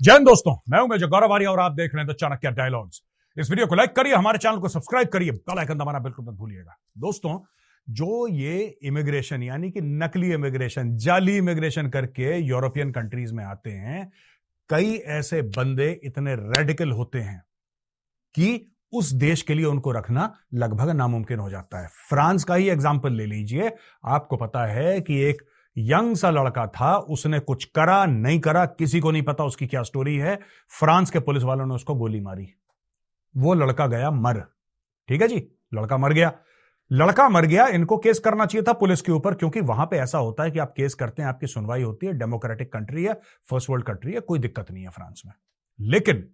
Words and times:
जैन 0.00 0.24
दोस्तों, 0.24 0.54
मैं 0.68 0.78
हूँ 0.80 0.88
मेजर 0.88 1.06
गौरव 1.08 1.32
आर्य 1.32 1.46
और 1.46 1.60
आप 1.60 1.72
देख 1.72 1.94
रहे 1.94 2.04
हैं 2.04 2.08
द 2.08 2.16
चाणक्य 2.16 2.50
डायलॉग्स 2.52 3.02
इस 3.36 3.50
वीडियो 3.50 3.66
को 3.66 3.74
लाइक 3.74 3.90
करिए, 3.90 4.14
हमारे 4.14 4.38
चैनल 4.38 4.58
को 4.58 4.68
सब्सक्राइब 4.68 5.08
करिए 5.08 5.30
बेल 5.30 5.58
आइकन 5.58 5.78
दबाना 5.78 5.98
बिल्कुल 5.98 6.24
मत 6.24 6.34
भूलिएगा। 6.34 6.76
दोस्तों, 6.98 7.38
जो 7.86 8.26
ये 8.28 8.78
इमिग्रेशन 8.82 9.42
यानी 9.42 9.70
कि 9.70 9.80
नकली 9.80 10.32
इमिग्रेशन 10.32 10.96
जाली 10.98 11.36
इमिग्रेशन 11.36 11.88
करके 11.88 12.36
यूरोपियन 12.38 12.90
कंट्रीज़ 12.92 13.34
में 13.34 13.44
आते 13.44 13.70
हैं, 13.70 14.10
कई 14.70 14.94
ऐसे 14.94 15.42
बंदे 15.56 15.90
इतने 16.04 16.34
रेडिकल 16.36 16.90
होते 16.92 17.20
हैं 17.20 17.42
कि 18.34 18.70
उस 18.92 19.12
देश 19.14 19.42
के 19.42 19.54
लिए 19.54 19.66
उनको 19.66 19.92
रखना 19.92 20.32
लगभग 20.54 20.90
नामुमकिन 20.90 21.38
हो 21.38 21.50
जाता 21.50 21.80
है। 21.80 21.88
फ्रांस 22.08 22.44
का 22.44 22.54
ही 22.54 22.68
एग्ज़ाम्पल 22.70 23.12
ले 23.12 23.26
लीजिए। 23.26 23.72
आपको 24.06 24.36
पता 24.36 24.66
है 24.66 25.00
कि 25.00 25.20
एक 25.22 25.42
यंग 25.78 26.16
सा 26.16 26.30
लड़का 26.30 26.66
था, 26.66 26.96
उसने 26.96 27.38
कुछ 27.38 27.64
करा, 27.64 28.06
नहीं 28.06 28.40
करा, 28.40 28.66
किसी 28.66 29.00
को 29.00 29.10
नहीं 29.10 29.22
पता 29.22 29.44
उसकी 29.44 29.66
क्या 29.66 29.82
स्टोरी 29.82 30.16
है। 30.16 30.36
फ्रांस 30.68 31.10
के 31.10 31.20
पुलिस 31.20 31.42
वालों 31.42 31.66
ने 31.66 31.74
उसको 31.74 31.94
गोली 31.94 32.20
मारी। 32.20 32.48
वो 33.36 33.54
लड़का 33.54 33.86
गया 33.86 34.10
मर। 34.10 34.44
ठीक 35.08 35.22
है 35.22 35.28
जी? 35.28 35.48
लड़का 35.74 35.96
मर 35.96 36.12
गया। 36.12 36.32
लड़का 36.92 37.28
मर 37.28 37.46
गया, 37.46 37.66
इनको 37.66 37.98
केस 37.98 38.18
करना 38.18 38.46
चाहिए 38.46 38.64
था 38.68 38.72
पुलिस 38.72 39.02
के 39.02 39.12
ऊपर, 39.12 39.34
क्योंकि 39.34 39.60
वहाँ 39.60 39.86
पे 39.86 39.96
ऐसा 39.96 40.18
होता 40.18 40.42
है 40.42 40.50
कि 40.50 40.58
आप 40.58 40.74
केस 40.76 40.94
करते 40.94 41.22
हैं, 41.22 41.28
आपकी 41.28 41.46
सुनवाई 41.46 41.82
होती 41.82 42.06
है, 42.06 42.12
डेमोक्रेटिक 42.12 42.72
कंट्री 42.72 43.04
है, 43.04 43.20
फ़र्स्ट 43.50 43.70
वर्ल्ड 43.70 43.86
कंट्री 43.86 44.12
है, 44.12 44.20
कोई 44.20 44.38
दिक्कत 44.38 44.70
नहीं 44.70 44.84
है 44.84 44.90
फ्रांस 44.90 45.22
में। 45.26 45.32
लेकिन 45.80 46.28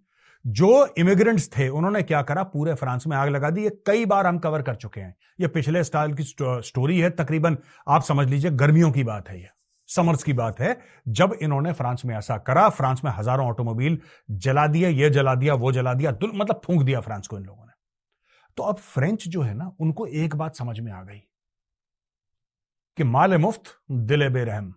जो 0.45 0.87
इमिग्रेंट्स 0.97 1.49
थे, 1.49 1.67
उन्होंने 1.69 2.01
क्या 2.03 2.21
करा? 2.21 2.43
पूरे 2.43 2.73
फ्रांस 2.73 3.07
में 3.07 3.15
आग 3.17 3.29
लगा 3.29 3.49
दी। 3.49 3.63
ये 3.63 3.69
कई 3.85 4.05
बार 4.05 4.27
हम 4.27 4.37
कवर 4.39 4.61
कर 4.61 4.75
चुके 4.75 5.01
हैं। 5.01 5.15
ये 5.39 5.47
पिछले 5.47 5.83
स्टाइल 5.83 6.13
की 6.13 6.23
स्टोरी 6.23 6.99
है। 6.99 7.09
तकरीबन 7.09 7.57
आप 7.87 8.03
समझ 8.03 8.27
लीजिए, 8.29 8.51
गर्मियों 8.51 8.91
की 8.91 9.03
बात 9.03 9.29
है 9.29 9.39
ये। 9.41 9.49
समर्स 9.89 10.23
की 10.23 10.33
बात 10.33 10.59
है। 10.59 10.77
जब 11.09 11.37
इन्होंने 11.41 11.73
फ्रांस 11.73 12.01
में 12.05 12.15
ऐसा 12.15 12.37
करा, 12.37 12.67
फ्रांस 12.69 13.01
में 13.05 13.11
हज़ारों 13.11 13.47
ऑटोमोबाइल 13.47 13.99
जला 14.31 14.67
दिया 14.67 14.89
ये 14.89 15.09
जला 15.09 15.35
दिया, 15.35 15.53
वो 15.53 15.71
जला 15.71 15.93
दिया 15.93 16.11
मतलब 16.23 16.61
फूंक 16.65 16.83
दिया 16.83 16.99
फ्रांस 16.99 17.27
को 17.27 17.37
इन 17.37 17.43
लोगों 17.43 17.65
ने। 17.65 17.71
तो 18.57 18.63
अब 18.63 18.77
फ्रेंच 18.77 19.27
जो 19.27 19.41
है 19.41 19.53
ना, 19.53 19.71
उनको 19.79 20.05
एक 20.05 20.35
बात 20.35 20.55
समझ 20.55 20.79
में 20.79 20.91
आ 20.91 21.01
गई 21.03 21.19
कि 22.97 23.03
माल 23.03 23.37
मुफ़्त, 23.37 23.63
दिले 23.91 24.29
बेरहम। 24.29 24.73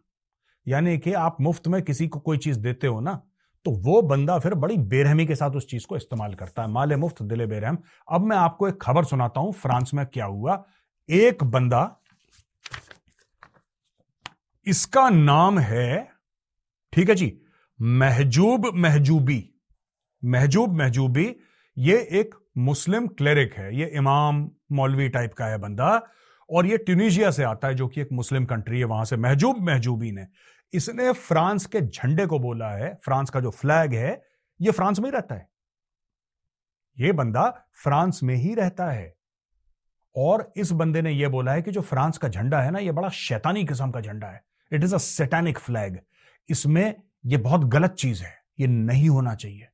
यानी 0.66 0.98
कि 0.98 1.12
आप 1.12 1.40
मुफ़्त 1.40 1.68
में 1.68 1.82
किसी 1.82 2.08
को 2.08 2.18
कोई 2.20 2.38
चीज़ 2.38 2.58
देते 2.58 2.86
हो 2.86 3.00
ना 3.00 3.20
तो 3.64 3.70
वो 3.82 4.00
बंदा 4.02 4.38
फिर 4.38 4.54
बड़ी 4.54 4.76
बेरहमी 4.78 5.26
के 5.26 5.34
साथ 5.34 5.50
उस 5.50 5.66
चीज़ 5.68 5.86
को 5.86 5.96
इस्तेमाल 5.96 6.34
करता 6.34 6.62
है। 6.62 6.68
माले 6.68 6.96
मुफ़्त, 6.96 7.22
दिले 7.22 7.46
बेरहम। 7.46 7.78
अब 8.08 8.24
मैं 8.24 8.36
आपको 8.36 8.68
एक 8.68 8.80
खबर 8.82 9.04
सुनाता 9.04 9.40
हूँ, 9.40 9.52
फ्रांस 9.52 9.90
में 9.94 10.04
क्या 10.06 10.24
हुआ। 10.24 10.64
एक 11.08 11.44
बंदा, 11.44 12.00
इसका 14.66 15.08
नाम 15.08 15.58
है, 15.58 16.08
ठीक 16.92 17.08
है 17.08 17.14
जी, 17.14 17.32
महजूब 17.82 18.70
महजूबी। 18.74 19.42
महजूब 20.24 20.74
महजूबी, 20.74 21.36
ये 21.76 21.96
एक 22.12 22.34
मुस्लिम 22.58 23.06
क्लेरिक 23.06 23.54
है। 23.54 23.76
ये 23.76 23.86
इमाम 23.86 24.48
मौलवी 24.72 25.08
टाइप 25.08 25.32
का 25.34 25.46
है 25.46 25.58
बंदा, 25.58 26.02
और 26.50 26.66
ये 26.66 26.76
ट्यूनिशिया 26.76 27.30
से 27.30 27.42
आता 27.42 27.68
है, 27.68 27.74
जो 27.74 27.88
कि 27.88 28.00
एक 28.00 28.08
मुस्लिम 28.12 28.44
कंट्री 28.44 28.78
है 28.78 28.84
वहाँ 28.84 29.04
से। 29.04 29.16
महजूब 29.16 29.60
महजूबी 29.60 30.12
ने। 30.12 30.26
इसने 30.74 31.12
फ्रांस 31.12 31.66
के 31.66 31.80
झंडे 31.80 32.26
को 32.26 32.38
बोला 32.38 32.70
है, 32.70 32.94
फ्रांस 33.04 33.30
का 33.30 33.40
जो 33.40 33.50
फ्लैग 33.50 33.94
है, 33.94 34.22
ये 34.60 34.70
फ्रांस 34.70 34.98
में 34.98 35.06
ही 35.06 35.10
रहता 35.10 35.34
है। 35.34 35.48
ये 37.00 37.12
बंदा 37.12 37.68
फ्रांस 37.82 38.20
में 38.22 38.34
ही 38.34 38.54
रहता 38.54 38.90
है। 38.90 39.14
और 40.16 40.52
इस 40.56 40.72
बंदे 40.72 41.02
ने 41.02 41.10
यह 41.10 41.28
बोला 41.28 41.52
है 41.52 41.62
कि 41.62 41.70
जो 41.70 41.80
फ्रांस 41.80 42.18
का 42.18 42.28
झंडा 42.28 42.60
है 42.60 42.70
ना, 42.70 42.78
ये 42.78 42.92
बड़ा 42.92 43.08
शैतानी 43.08 43.64
किस्म 43.64 43.90
का 43.90 44.00
झंडा 44.00 44.26
है। 44.26 44.44
It 44.72 44.84
is 44.84 44.94
a 44.94 44.98
satanic 44.98 45.58
flag 45.58 46.00
इसमें 46.48 46.94
यह 47.26 47.38
बहुत 47.38 47.64
गलत 47.64 47.90
चीज़ 47.90 48.22
है। 48.22 48.32
ये 48.60 48.66
नहीं 48.66 49.08
होना 49.08 49.34
चाहिए। 49.34 49.68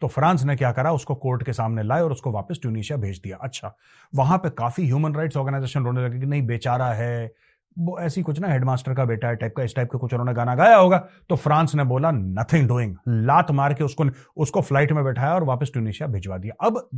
तो 0.00 0.08
फ्रांस 0.08 0.42
ने 0.42 0.56
क्या 0.56 0.72
करा? 0.72 0.92
उसको 0.92 1.14
कोर्ट 1.14 1.42
के 1.42 1.52
सामने 1.52 1.82
लाए 1.82 2.02
और 2.02 2.12
उसको 2.12 2.30
वापस 2.30 2.58
ट्यूनिशिया 2.62 2.98
भेज 2.98 3.18
दिया। 3.18 3.36
अच्छा 3.36 3.76
वहाँ 4.14 4.38
पे 4.38 4.50
काफ़ी 4.50 4.84
ह्यूमन 4.84 5.14
राइट्स 5.14 5.36
ऑर्गेनाइजेशन 5.36 5.84
रोने 5.84 6.04
लगे 6.04 6.20
कि 6.20 6.26
नहीं, 6.26 6.42
बेचारा 6.42 6.92
है 6.92 7.34
वो 7.78 7.98
ऐसी 8.00 8.22
कुछ 8.22 8.38
ना 8.40 8.48
हेडमास्टर 8.48 8.94
का 8.94 9.04
बेटा 9.04 9.28
है 9.28 9.36
टाइप 9.36 9.54
का, 9.56 9.62
इस 9.62 9.74
टाइप 9.76 9.90
का 9.90 9.98
कुछ 9.98 10.12
उन्होंने 10.14 10.34
गाना 10.34 10.54
गाया 10.54 10.76
होगा। 10.76 10.98
तो 11.28 11.36
फ्रांस 11.36 11.74
ने 11.74 11.84
बोला 11.84 12.10
नथिंग 12.10 12.68
डूइंग 12.68 12.96
लात 13.08 13.50
मार 13.50 13.74
के 13.74 13.84
उसको 13.84 14.04
उसको 14.36 14.60
फ़्लाइट 14.60 14.92
में 14.92 15.04
बैठाया 15.04 15.34
और 15.34 15.44
वापस 15.44 15.70
ट्यूनिशिया 15.72 16.08
भिजवा 16.08 16.38
दिया। 16.38 16.66
अब, 16.66 16.88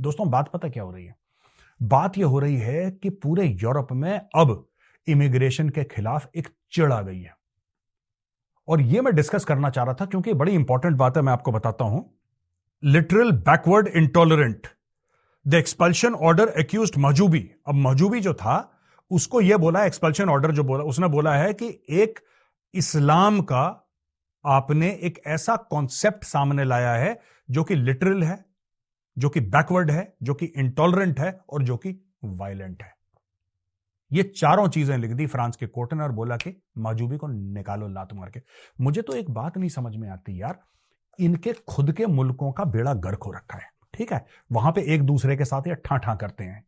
दोस्तों, 0.00 0.30
बात 0.30 0.50
पता 0.52 0.68
क्या 0.68 0.82
हो 0.82 0.90
रही 0.90 1.06
है? 1.06 1.16
बात 1.82 2.18
यह 2.18 2.26
हो 2.26 2.38
रही 2.38 2.56
है 2.56 2.90
कि 2.90 3.10
पूरे 3.10 3.46
यूरोप 3.46 3.92
में 3.92 4.20
अब 4.36 4.68
इमिग्रेशन 5.08 5.68
के 5.68 5.84
खिलाफ 5.84 6.30
एक 6.36 6.48
चिड़ 6.72 6.92
आ 6.92 7.02
गई 7.02 7.20
है। 7.20 7.34
और 8.68 8.80
यह 8.80 9.02
मैं 9.02 9.14
डिस्कस 9.14 9.44
करना 9.44 9.70
चाह 9.70 9.84
रहा 9.84 9.94
था, 9.94 10.04
क्योंकि 10.04 10.34
बड़ी 10.34 10.52
इंपॉर्टेंट 10.52 10.96
बात 10.96 11.16
है, 11.16 11.22
मैं 11.22 11.32
आपको 11.32 11.52
बताता 11.52 11.84
हूँ। 11.84 12.10
Literal 12.84 13.32
backward 13.32 13.88
intolerant 13.88 14.66
the 15.46 15.54
expulsion 15.54 16.14
order 16.14 16.48
accuse 16.48 16.92
Mahjubi 16.98 17.50
अब 17.68 17.74
महजूबी 17.74 18.20
जो 18.20 18.34
था 18.34 18.76
उसको 19.10 19.40
यह 19.40 19.56
बोला 19.56 19.84
एक्सपल्शन 19.84 20.28
ऑर्डर 20.28 20.52
जो 20.52 20.64
बोला, 20.64 20.84
उसने 20.84 21.08
बोला 21.08 21.34
है 21.34 21.52
कि 21.54 21.68
एक 21.90 22.20
इस्लाम 22.74 23.40
का 23.42 23.64
आपने 24.44 24.88
एक 25.02 25.20
ऐसा 25.26 25.56
कॉन्सेप्ट 25.70 26.24
सामने 26.24 26.64
लाया 26.64 26.92
है 26.94 27.18
जो 27.48 27.64
कि 27.64 27.74
लिटरल 27.74 28.22
है, 28.22 28.44
जो 29.16 29.28
कि 29.28 29.40
बैकवर्ड 29.40 29.90
है, 29.90 30.12
जो 30.22 30.34
कि 30.34 30.46
इंटॉलरेंट 30.46 31.20
है 31.20 31.38
और 31.50 31.62
जो 31.62 31.76
कि 31.76 31.94
वायलेंट 32.24 32.82
है। 32.82 32.92
ये 34.10 34.22
चारों 34.36 34.68
चीज़ें 34.68 34.96
लिख 34.98 35.10
दी 35.10 35.26
फ्रांस 35.26 35.56
के 35.56 35.66
कोर्ट 35.66 35.92
ने 35.94 36.02
और 36.02 36.12
बोला 36.12 36.36
कि 36.36 36.54
माजूबी 36.78 37.16
को 37.16 37.26
निकालो, 37.26 37.88
लात 37.88 38.12
मार 38.12 38.30
के। 38.30 38.40
मुझे 38.80 39.02
तो 39.02 39.12
एक 39.12 39.30
बात 39.30 39.58
नहीं 39.58 39.68
समझ 39.70 39.94
में 39.96 40.08
आती 40.08 40.40
यार, 40.42 40.58
इनके 41.18 41.52
खुद 41.68 41.92
के 41.92 42.06
मुल्कों 42.06 42.52
का 42.52 42.64
बेड़ा 42.66 42.94
गर्क 42.96 43.22
हो 43.22 43.32
रखा 43.32 43.58
है, 43.58 43.68
ठीक 43.94 44.12
है? 44.12 44.24
वहाँ 44.52 44.72
पे 44.72 44.82
एक 44.94 45.02
दूसरे 45.02 45.36
के 45.36 45.44
साथ 45.44 45.66
ये 45.68 45.74
ठा 45.74 45.96
ठा 45.96 46.14
करते 46.14 46.44
हैं। 46.44 46.64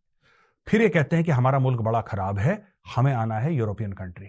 फिर 0.66 0.82
ये 0.82 0.88
कहते 0.88 1.16
हैं 1.16 1.24
कि 1.24 1.30
हमारा 1.30 1.58
मुल्क 1.58 1.80
बड़ा 1.80 2.00
खराब 2.00 2.38
है, 2.38 2.62
हमें 2.96 3.12
आना 3.14 3.38
है 3.38 3.54
यूरोपियन 3.54 3.92
कंट्री, 3.92 4.26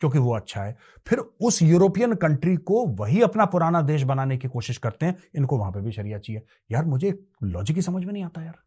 क्योंकि 0.00 0.18
वो 0.18 0.34
अच्छा 0.36 0.62
है। 0.62 0.76
फिर 1.06 1.18
उस 1.18 1.62
यूरोपियन 1.62 2.14
कंट्री 2.14 2.56
को 2.56 2.84
वही 2.86 3.20
अपना 3.22 3.44
पुराना 3.44 3.80
देश 3.82 4.02
बनाने 4.02 4.36
की 4.36 4.48
कोशिश 4.48 4.78
करते 4.78 5.06
हैं, 5.06 5.16
इनको 5.34 5.58
वहाँ 5.58 5.72
पे 5.72 5.80
भी 5.80 5.92
शरिया 5.92 6.18
चाहिए। 6.18 6.42
यार, 6.70 6.84
मुझे 6.84 7.18
लॉजिक 7.42 7.76
ही 7.76 7.82
समझ 7.82 8.04
में 8.04 8.12
नहीं 8.12 8.24
आता 8.24 8.42
यार। 8.42 8.58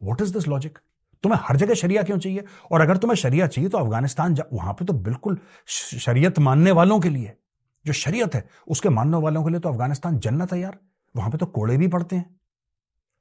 वॉट 0.00 0.20
इज़ 0.20 0.32
दिस 0.32 0.48
लॉजिक 0.48 0.78
तुम्हें 1.24 1.40
हर 1.42 1.56
जगह 1.56 1.74
शरिया 1.74 2.02
क्यों 2.02 2.18
चाहिए? 2.18 2.44
और 2.72 2.80
अगर 2.80 2.96
तुम्हें 2.96 3.16
शरिया 3.16 3.46
चाहिए 3.46 3.70
तो 3.70 3.78
अफ़गानिस्तान 3.78 4.36
वहाँ 4.52 4.72
पे 4.72 4.84
तो 4.84 4.92
बिल्कुल 4.92 5.38
शरीयत 5.66 6.38
मानने 6.38 6.70
वालों 6.70 6.98
के 7.00 7.08
लिए, 7.08 7.32
जो 7.84 7.92
शरीयत 7.92 8.34
है, 8.34 8.44
उसके 8.68 8.88
मानने 8.88 9.16
वालों 9.16 9.44
के 9.44 9.50
लिए 9.50 9.60
तो 9.60 9.68
अफ़गानिस्तान 9.68 10.18
जन्नत 10.18 10.52
है 10.52 10.60
यार। 10.60 10.78
वहाँ 11.14 11.30
पे 11.30 11.38
तो 11.38 11.46
कोड़े 11.46 11.76
भी 11.76 11.88
पड़ते 11.88 12.16
हैं। 12.16 12.36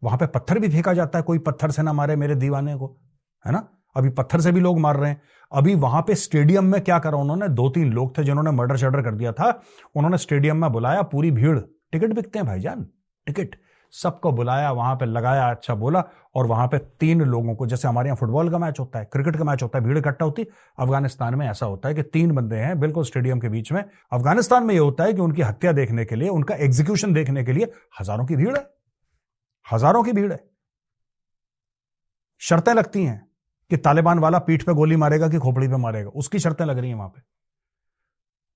वहाँ 0.04 0.18
पे 0.18 0.26
पत्थर 0.26 0.60
भी 0.60 0.70
फेंका 0.70 0.94
जाता 0.94 1.20
है, 1.20 1.24
कोई 1.24 1.40
पत्थर 1.40 1.72
से 1.72 1.82
ना 1.82 1.94
मारे 1.94 2.16
मेरे 2.16 2.36
दीवाने 2.36 2.76
को, 2.76 2.98
है 3.46 3.52
ना? 3.52 3.68
अभी 3.96 4.10
पत्थर 4.10 4.42
से 4.42 4.52
भी 4.52 4.60
लोग 4.60 4.80
मार 4.80 4.98
रहे 4.98 5.10
हैं। 5.10 5.22
अभी 5.52 5.76
वहाँ 5.76 6.02
पे 6.02 6.16
स्टेडियम 6.16 6.66
में 6.66 6.82
क्या 6.82 7.00
करा 7.00 7.18
उन्होंने? 7.18 7.50
दो 7.50 7.70
तीन 7.70 7.92
लोग 7.94 8.18
थे 8.18 8.24
जिन्होंने 8.24 8.52
मर्डर 8.52 8.78
शर्डर 8.78 9.02
कर 9.02 9.12
दिया 9.12 9.32
था। 9.32 9.62
उन्होंने 9.96 10.18
स्टेडियम 10.18 10.58
में 10.58 10.72
बुलाया, 10.72 11.02
पूरी 11.02 11.32
भीड़। 11.32 11.60
टिकट 11.92 12.14
बिकते 12.14 12.40
हैं 12.40 12.48
भाईजान, 12.48 12.86
टिकट। 13.28 13.56
सबको 13.94 14.32
बुलाया, 14.32 14.72
वहाँ 14.72 14.96
पे 14.96 15.06
लगाया 15.06 15.50
अच्छा 15.50 15.76
बोला, 15.76 16.04
और 16.36 16.48
वहाँ 16.48 16.68
पे 16.68 16.78
तीन 16.78 17.22
लोगों 17.22 17.56
को, 17.56 17.66
जैसे 17.66 17.88
हमारे 17.88 18.08
यहाँ 18.08 18.18
फुटबॉल 18.18 18.50
का 18.50 18.58
मैच 18.58 18.80
होता 18.80 19.00
है, 19.00 19.06
क्रिकेट 19.06 19.36
का 19.36 19.44
मैच 19.44 19.64
होता 19.64 19.80
है, 19.80 19.86
भीड़ 19.86 19.98
इकट्ठा 19.98 20.26
होती, 20.26 20.46
अफ़गानिस्तान 20.80 21.36
में 21.36 21.48
ऐसा 21.48 21.66
होता 21.66 21.90
है 21.90 21.96
कि 21.96 22.04
तीन 22.04 22.32
बंदे 22.32 22.56
हैं, 22.56 22.80
बिल्कुल 22.80 23.04
स्टेडियम 23.04 23.40
के 23.40 23.50
बीच 23.50 23.72
में। 23.72 23.84
अफ़गानिस्तान 24.12 24.64
में 24.64 24.76
यह 24.76 24.82
होता 24.82 25.04
है 25.04 25.14
कि 25.14 25.22
उनकी 25.22 25.42
हत्या 25.42 25.72
देखने 25.72 26.06
के 26.06 26.16
लिए, 26.16 26.30
उनका 26.30 26.56
एग्जीक्यूशन 26.56 27.14
देखने 27.14 27.44
के 27.44 27.54
लिए 27.54 27.72
हज़ारों 28.00 28.26
की 28.26 28.36
भीड़ 28.36 28.58
है। 28.58 28.73
हज़ारों 29.72 30.04
की 30.04 30.12
भीड़ 30.12 30.32
है। 30.34 30.44
शर्तें 32.42 32.74
लगती 32.74 33.04
हैं 33.06 33.30
कि 33.72 33.78
तालिबान 33.78 34.20
वाला 34.20 34.40
पीठ 34.40 34.64
पे 34.64 34.74
गोली 34.74 34.96
मारेगा 34.96 35.28
कि 35.30 35.38
खोपड़ी 35.38 35.68
पे 35.68 35.78
मारेगा। 35.78 36.10
उसकी 36.10 36.40
शर्तें 36.40 36.66
लग 36.66 36.78
रही 36.78 36.90
हैं 36.90 36.98
वहाँ 36.98 37.10
पे। 37.10 37.22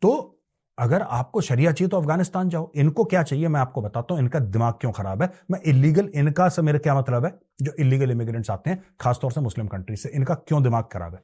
तो 0.02 0.34
अगर 0.78 1.02
आपको 1.02 1.42
शरिया 1.42 1.72
चाहिए 1.72 1.90
तो 1.90 1.98
अफ़गानिस्तान 1.98 2.50
जाओ। 2.50 2.72
इनको 2.76 3.04
क्या 3.06 3.24
चाहिए 3.24 3.48
मैं 3.48 3.60
आपको 3.60 3.82
बताता 3.82 4.14
हूँ, 4.14 4.22
इनका 4.22 4.40
दिमाग 4.40 4.74
क्यों 4.74 4.92
खराब 4.92 5.22
है? 5.22 5.32
मैं 5.52 5.60
इलीगल, 5.66 6.12
इनका 6.16 6.50
से 6.50 6.62
मेरा 6.62 6.80
क्या 6.80 6.96
मतलब 6.96 7.26
है? 7.26 7.40
जो 7.62 7.72
इलीगल 7.80 8.12
इमिग्रेंट्स 8.12 8.52
आते 8.52 8.70
हैं, 8.70 8.84
खासतौर 9.00 9.32
से 9.32 9.42
मुस्लिम 9.42 9.68
कंट्री 9.68 9.96
से, 9.96 10.10
इनका 10.10 10.36
क्यों 10.36 10.62
दिमाग 10.64 10.84
खराब 10.84 11.16
है? 11.16 11.24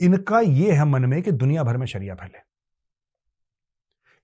इनका 0.00 0.40
यह 0.40 0.78
है 0.78 0.84
मन 0.84 1.04
में 1.04 1.22
कि 1.22 1.32
दुनिया 1.32 1.64
भर 1.64 1.76
में 1.76 1.86
शरिया 1.86 2.14
फैले। 2.14 2.38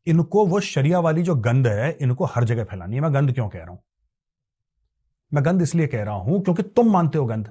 इनको 0.06 0.46
वो 0.46 0.60
शरिया 0.60 0.98
वाली 1.00 1.22
जो 1.22 1.34
गंद 1.34 1.66
है, 1.66 1.90
इनको 1.92 2.24
हर 2.24 2.44
जगह 2.44 2.64
फैलानी 2.64 2.96
है। 2.96 3.02
मैं 3.02 3.14
गंद 3.14 3.32
क्यों 3.32 3.48
कह 3.48 3.58
रहा 3.58 3.70
हूँ? 3.70 3.82
मैं 5.34 5.44
गंद 5.44 5.62
इसलिए 5.62 5.86
कह 5.86 6.02
रहा 6.02 6.14
हूँ 6.14 6.42
क्योंकि 6.42 6.62
तुम 6.62 6.92
मानते 6.92 7.18
हो 7.18 7.26
गंध। 7.26 7.50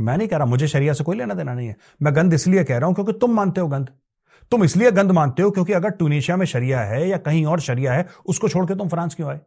मैं 0.00 0.18
नहीं 0.18 0.28
कह 0.28 0.36
रहा, 0.36 0.46
मुझे 0.46 0.68
शरिया 0.68 0.92
से 0.92 1.04
कोई 1.04 1.16
लेना 1.16 1.34
देना 1.34 1.54
नहीं 1.54 1.68
है। 1.68 1.76
मैं 2.02 2.16
गंध 2.16 2.34
इसलिए 2.34 2.64
कह 2.64 2.78
रहा 2.78 2.86
हूँ 2.86 2.94
क्योंकि 2.94 3.12
तुम 3.12 3.34
मानते 3.34 3.60
हो 3.60 3.68
गंध। 3.68 3.88
तुम 4.50 4.64
इसलिए 4.64 4.90
गंध 4.90 5.10
मानते 5.10 5.42
हो 5.42 5.50
क्योंकि 5.50 5.72
अगर 5.72 5.90
टूनिशिया 5.90 6.36
में 6.36 6.46
शरिया 6.46 6.80
है 6.80 7.08
या 7.08 7.18
कहीं 7.18 7.46
और 7.46 7.60
शरिया 7.60 7.92
है, 7.92 8.08
उसको 8.26 8.48
छोड़ 8.48 8.66
के 8.66 8.74
तुम 8.74 8.88
फ्रांस 8.88 9.14
क्यों 9.14 9.30
आए? 9.30 9.40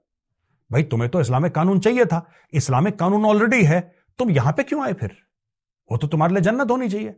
भाई, 0.71 0.83
तुम्हें 0.83 1.11
तो 1.11 1.21
इस्लामिक 1.21 1.55
कानून 1.55 1.79
चाहिए 1.79 2.05
था। 2.05 2.31
इस्लामिक 2.53 2.99
कानून 2.99 3.25
ऑलरेडी 3.25 3.63
है। 3.63 3.95
तुम 4.17 4.29
यहाँ 4.29 4.53
पे 4.53 4.63
क्यों 4.63 4.83
आए 4.83 4.93
फिर? 4.93 5.17
वो 5.91 5.97
तो 5.97 6.07
तुम्हारे 6.07 6.33
लिए 6.33 6.41
जन्नत 6.41 6.71
होनी 6.71 6.89
चाहिए। 6.89 7.15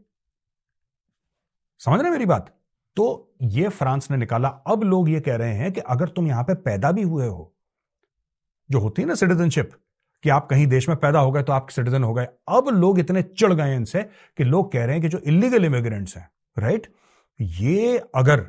समझ 1.80 2.01
रहे 2.01 2.12
मेरी 2.12 2.25
बात? 2.25 2.56
तो 2.96 3.36
ये 3.42 3.69
फ्रांस 3.69 4.12
ने 4.12 4.18
निकाला। 4.18 4.48
अब 4.48 4.84
लोग 4.84 5.10
ये 5.10 5.19
कह 5.19 5.36
रहे 5.36 5.54
हैं 5.54 5.72
कि 5.72 5.80
अगर 5.80 6.07
तुम 6.07 6.28
यहाँ 6.28 6.44
पे 6.44 6.54
पैदा 6.54 6.92
भी 6.92 7.01
हुए 7.01 7.28
हो 7.28 7.52
जो 8.74 8.80
होती 8.80 9.02
है 9.02 9.08
ना 9.08 9.16
सिटीजनशिप 9.16 9.72
कि 10.24 10.30
आप 10.30 10.48
कहीं 10.50 10.66
देश 10.68 10.88
में 10.90 10.98
पैदा 10.98 11.20
हो 11.20 11.31
गए 11.31 11.44
तो 11.44 11.54
आप 11.54 11.70
सिटीजन 11.70 12.04
हो 12.04 12.14
गए। 12.14 12.28
अब 12.50 12.70
लोग 12.72 13.00
इतने 13.00 13.22
चढ़ 13.24 13.54
गए 13.54 13.75
इनसे 13.75 14.04
कि 14.38 14.44
लोग 14.44 14.72
कह 14.72 14.86
रहे 14.86 14.96
हैं 14.96 15.02
कि 15.02 15.10
जो 15.10 15.20
इलीगल 15.20 15.66
इमिग्रेंट्स 15.66 16.18
हैं 16.18 16.30
राइट 16.58 16.88
ये 17.40 17.98
अगर 18.16 18.46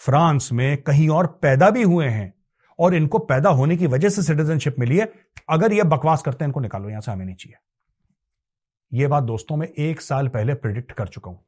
फ्रांस 0.00 0.48
में 0.52 0.82
कहीं 0.82 1.08
और 1.08 1.26
पैदा 1.42 1.70
भी 1.70 1.82
हुए 1.82 2.06
हैं 2.06 2.32
और 2.78 2.94
इनको 2.94 3.18
पैदा 3.24 3.50
होने 3.50 3.76
की 3.76 3.86
वजह 3.86 4.08
से 4.08 4.22
सिटीजनशिप 4.22 4.78
मिली 4.78 4.96
है, 4.96 5.12
अगर 5.50 5.72
ये 5.72 5.82
बकवास 5.84 6.22
करते 6.22 6.44
हैं, 6.44 6.48
इनको 6.48 6.60
निकालो, 6.60 6.88
यहाँ 6.88 7.00
से 7.00 7.12
हमें 7.12 7.24
नहीं 7.26 7.36
चाहिए। 7.36 7.56
यह 8.92 9.08
बात 9.08 9.24
दोस्तों 9.24 9.56
में 9.56 9.66
एक 9.68 10.00
साल 10.00 10.28
पहले 10.28 10.54
प्रिडिक्ट 10.54 10.92
कर 10.92 11.08
चुका 11.08 11.30
हूँ। 11.30 11.38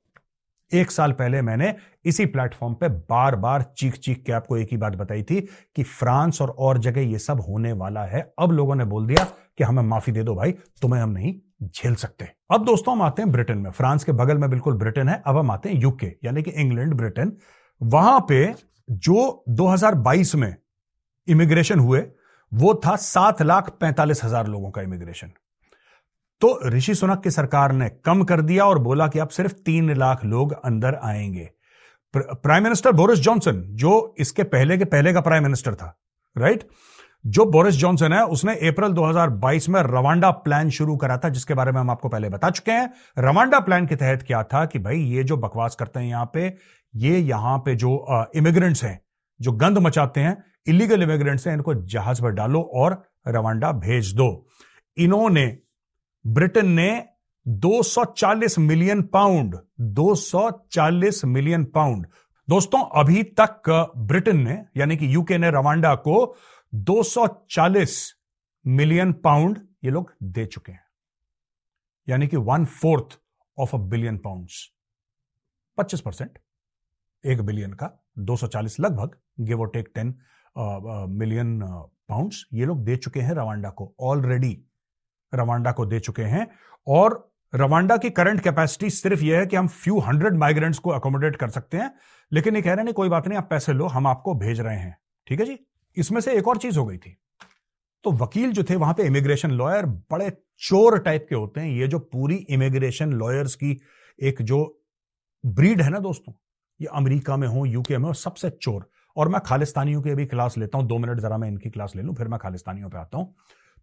एक 0.73 0.91
साल 0.91 1.13
पहले 1.13 1.41
मैंने 1.43 1.75
इसी 2.05 2.27
प्लेटफॉर्म 2.27 2.75
पे 2.75 2.89
बार 2.89 3.37
बार 3.37 3.63
चीख 3.79 3.97
चीख 3.97 4.23
के 4.25 4.33
आपको 4.33 4.57
एक 4.57 4.69
ही 4.71 4.77
बात 4.77 4.97
बताई 4.97 5.23
थी 5.23 5.41
कि 5.77 5.83
फ्रांस 5.83 6.41
और 6.43 6.51
और 6.51 6.79
जगह 6.79 7.01
ये 7.03 7.19
सब 7.19 7.41
होने 7.41 7.73
वाला 7.73 8.05
है। 8.05 8.21
अब 8.39 8.53
लोगों 8.53 8.75
ने 8.75 8.85
बोल 8.85 9.07
दिया 9.07 9.25
कि 9.59 9.65
हमें 9.65 9.83
माफ़ी 9.83 10.13
दे 10.13 10.23
दो 10.23 10.35
भाई, 10.35 10.53
तुम्हें 10.83 11.01
हम 11.03 11.11
नहीं 11.11 11.35
झेल 11.65 11.95
सकते। 11.95 12.29
अब 12.51 12.65
दोस्तों 12.65 12.95
हम 12.95 13.03
आते 13.03 13.23
हैं 13.23 13.33
ब्रिटेन 13.33 13.59
में। 13.59 13.71
फ्रांस 13.71 14.05
के 14.05 14.13
बगल 14.13 14.39
में 14.39 14.49
बिल्कुल 14.51 14.75
ब्रिटेन 14.75 15.09
है, 15.09 15.23
अब 15.27 15.39
हम 15.39 15.51
आते 15.51 15.69
हैं 15.69 15.81
यूके, 15.81 16.13
यानी 16.25 16.43
कि 16.43 16.51
इंग्लैंड, 16.51 16.95
ब्रिटेन। 16.95 17.37
वहाँ 17.81 18.21
पे 18.29 18.55
जो 18.91 19.45
2022 19.49 20.35
में 20.35 20.55
इमिग्रेशन 21.29 21.79
हुए, 21.79 22.07
वो 22.53 22.75
था 22.87 22.97
सात 22.97 23.43
लाख 23.43 23.71
पैंतालीस 23.71 24.25
हज़ार 24.25 24.47
लोगों 24.47 24.71
का 24.71 24.83
इमिग्रेशन। 24.83 25.31
तो 26.41 26.59
ऋषि 26.69 26.95
सुनक 26.95 27.23
की 27.23 27.31
सरकार 27.31 27.73
ने 27.73 27.89
कम 28.05 28.23
कर 28.23 28.41
दिया 28.41 28.65
और 28.65 28.79
बोला 28.79 29.07
कि 29.09 29.19
अब 29.19 29.29
सिर्फ़ 29.29 29.53
तीन 29.53 29.95
लाख 29.95 30.25
लोग 30.25 30.53
अंदर 30.65 30.99
आएँगे। 31.03 31.49
प्राइम 32.15 32.65
मिनिस्टर 32.65 32.93
बोरिस 32.93 33.19
जॉनसन 33.19 33.63
जो 33.77 34.15
इसके 34.19 34.43
पहले 34.43 34.79
के 34.79 34.85
पहले 34.85 35.13
का 35.13 35.21
प्राइम 35.21 35.43
मिनिस्टर 35.43 35.75
था 35.75 35.97
राइट 36.37 36.65
जो 37.25 37.45
बोरिस 37.45 37.75
जॉनसन 37.75 38.13
है, 38.13 38.23
उसने 38.25 38.53
अप्रैल 38.69 38.93
2022 38.93 39.69
में 39.69 39.81
रवांडा 39.81 40.31
प्लान 40.31 40.69
शुरू 40.71 40.97
करा 40.97 41.17
था, 41.19 41.29
जिसके 41.29 41.55
बारे 41.55 41.73
में 41.73 41.81
हम 41.81 41.91
आपको 41.91 42.09
पहले 42.09 42.29
बता 42.29 42.51
चुके 42.51 42.73
हैं। 42.73 42.93
रवांडा 43.19 43.61
प्लान 43.61 43.87
के 43.87 43.97
तहत 43.97 44.23
क्या 44.23 44.43
था 44.43 44.65
कि 44.65 44.79
भाई, 44.79 44.99
ये 44.99 45.25
जो 45.25 45.37
बकवास 45.37 45.75
करते 45.75 46.01
हैं 46.01 46.07
यहाँ 46.07 46.31
पे, 46.35 46.47
ये 46.95 47.19
यहाँ 47.19 47.59
पे 47.59 47.75
जो 47.75 48.27
इमिग्रेंट्स 48.37 48.85
हैं, 48.85 49.01
जो 49.41 49.53
गंद 49.53 49.79
मचाते 49.79 50.21
हैं 50.21 50.37
इलीगल 50.67 51.03
इमिग्रेंट्स 51.03 51.47
हैं, 51.47 51.55
इनको 51.55 51.75
जहाज़ 51.75 52.23
पर 52.23 52.31
डालो 52.31 52.61
और 52.75 53.03
रवांडा 53.29 53.73
भेज 53.73 54.13
दो। 54.15 54.47
इन्होंने 54.97 55.47
ब्रिटेन 56.27 56.69
ने 56.69 57.05
240 57.47 58.59
मिलियन 58.59 59.03
पाउंड 59.03 59.57
240 59.81 61.25
मिलियन 61.25 61.65
पाउंड। 61.65 62.07
दोस्तों, 62.49 62.81
अभी 63.01 63.23
तक 63.41 63.93
ब्रिटेन 63.97 64.43
ने, 64.43 64.59
यानी 64.77 64.97
कि 64.97 65.15
यूके 65.15 65.39
ने, 65.39 65.51
रवांडा 65.51 65.95
को 65.95 66.37
240 66.73 68.15
मिलियन 68.65 69.13
पाउंड 69.13 69.61
ये 69.85 69.91
लोग 69.91 70.13
दे 70.23 70.47
चुके 70.47 70.73
हैं। 70.73 70.85
यानी 72.09 72.27
कि 72.27 72.37
one 72.37 72.65
fourth 72.65 73.19
of 73.59 73.77
a 73.77 73.79
billion 73.79 74.19
pounds. 74.19 74.71
25 75.79 76.01
percent, 76.01 76.39
एक 77.25 77.41
बिलियन 77.41 77.73
का 77.73 77.91
240 78.19 78.81
लगभग, 78.81 79.19
गिव 79.41 79.61
और 79.61 79.71
टेक 79.71 79.93
10 79.99 80.15
मिलियन 81.11 81.61
पाउंड्स 82.09 82.47
ये 82.53 82.65
लोग 82.65 82.85
दे 82.85 82.97
चुके 82.97 83.21
हैं 83.21 83.35
रवांडा 83.35 83.71
को। 83.71 83.95
ऑलरेडी 84.01 84.66
रवांडा 85.37 85.73
को 85.73 85.87
दे 85.87 86.01
चुके 86.01 86.23
हैं। 86.23 86.47
और 86.87 87.33
रवांडा 87.53 87.97
की 87.97 88.11
करंट 88.11 88.41
कैपेसिटी 88.41 88.91
सिर्फ़ 88.91 89.23
यह 89.23 89.39
है 89.39 89.47
कि 89.47 89.57
हम 89.57 89.69
फ्यू 89.69 89.99
हंड्रेड 89.99 90.35
माइग्रेंट्स 90.35 90.79
को 90.79 90.91
अकोमोडेट 90.91 91.37
कर 91.37 91.49
सकते 91.49 91.77
हैं, 91.77 91.91
लेकिन 92.33 92.57
ये 92.57 92.63
कह 92.63 92.75
रहे 92.75 92.85
हैं 92.85 92.95
कोई 92.95 93.09
बात 93.09 93.29
नहीं, 93.29 93.39
आप 93.39 93.47
पैसे 93.51 93.73
लो, 93.73 93.87
हम 93.87 94.07
आपको 94.07 94.35
भेज 94.35 94.61
रहे 94.61 94.79
हैं। 94.79 94.97
ठीक 95.27 95.41
है 95.41 95.47
जी? 95.47 95.59
इसमें 95.97 96.21
से 96.21 96.33
एक 96.33 96.49
और 96.49 96.57
चीज़ 96.57 96.79
हो 96.79 96.87
गई 96.87 96.97
थी। 96.97 97.17
तो 98.05 98.13
वकील 98.13 98.53
जो 98.53 98.65
थे, 98.65 98.77
वहाँ 98.77 98.95
पे 98.95 99.03
इमिग्रेशन 99.03 99.51
लॉयर 99.51 99.87
बड़े 99.87 100.31
चोर 100.59 100.99
टाइप 100.99 101.27
के 101.29 101.35
होते 101.35 101.61
हैं। 101.61 101.69
ये 101.69 101.87
जो 101.87 101.99
पूरी 101.99 102.35
इमिग्रेशन 102.35 103.13
लॉयर्स 103.13 103.55
की 103.55 103.81
एक 104.19 104.43
जो 104.43 104.83
ब्रीड 105.45 105.83
है 105.83 105.91
ना 105.91 105.99
दोस्तों, 105.99 106.33
ये 106.81 106.87
अमेरिका 106.87 107.37
में 107.37 107.49
हो 107.49 107.65
यूके 107.65 107.99
में 107.99 108.05
हो, 108.05 108.13
सबसे 108.13 108.51
चोर। 108.51 108.89
और 109.17 109.29
मैं 109.29 109.41
खालिस्तानियों 109.41 110.03
की 110.03 110.11
अभी 110.11 110.27
क्लास 110.27 110.59
लेता 110.59 110.79
हूँ, 110.79 110.87
दो 110.87 110.99
मिनट 110.99 111.21
जरा 111.21 111.39
मैं 111.39 111.49
इनकी 111.49 111.71
क्लास 111.71 111.93
ले 111.97 112.03
लूँ, 112.03 112.15
फिर 112.15 112.29
मैं 112.29 112.39
खालिस्तानियों 112.39 112.91
पे 112.91 112.99
आता 112.99 113.19
हूँ। 113.19 113.35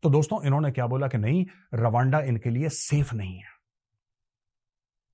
तो 0.03 0.09
दोस्तों, 0.09 0.43
इन्होंने 0.45 0.71
क्या 0.71 0.87
बोला 0.87 1.07
कि 1.07 1.17
नहीं, 1.17 1.45
रवांडा 1.73 2.19
इनके 2.19 2.49
लिए 2.49 2.69
सेफ़ 2.69 3.15
नहीं 3.15 3.37
है। 3.37 3.45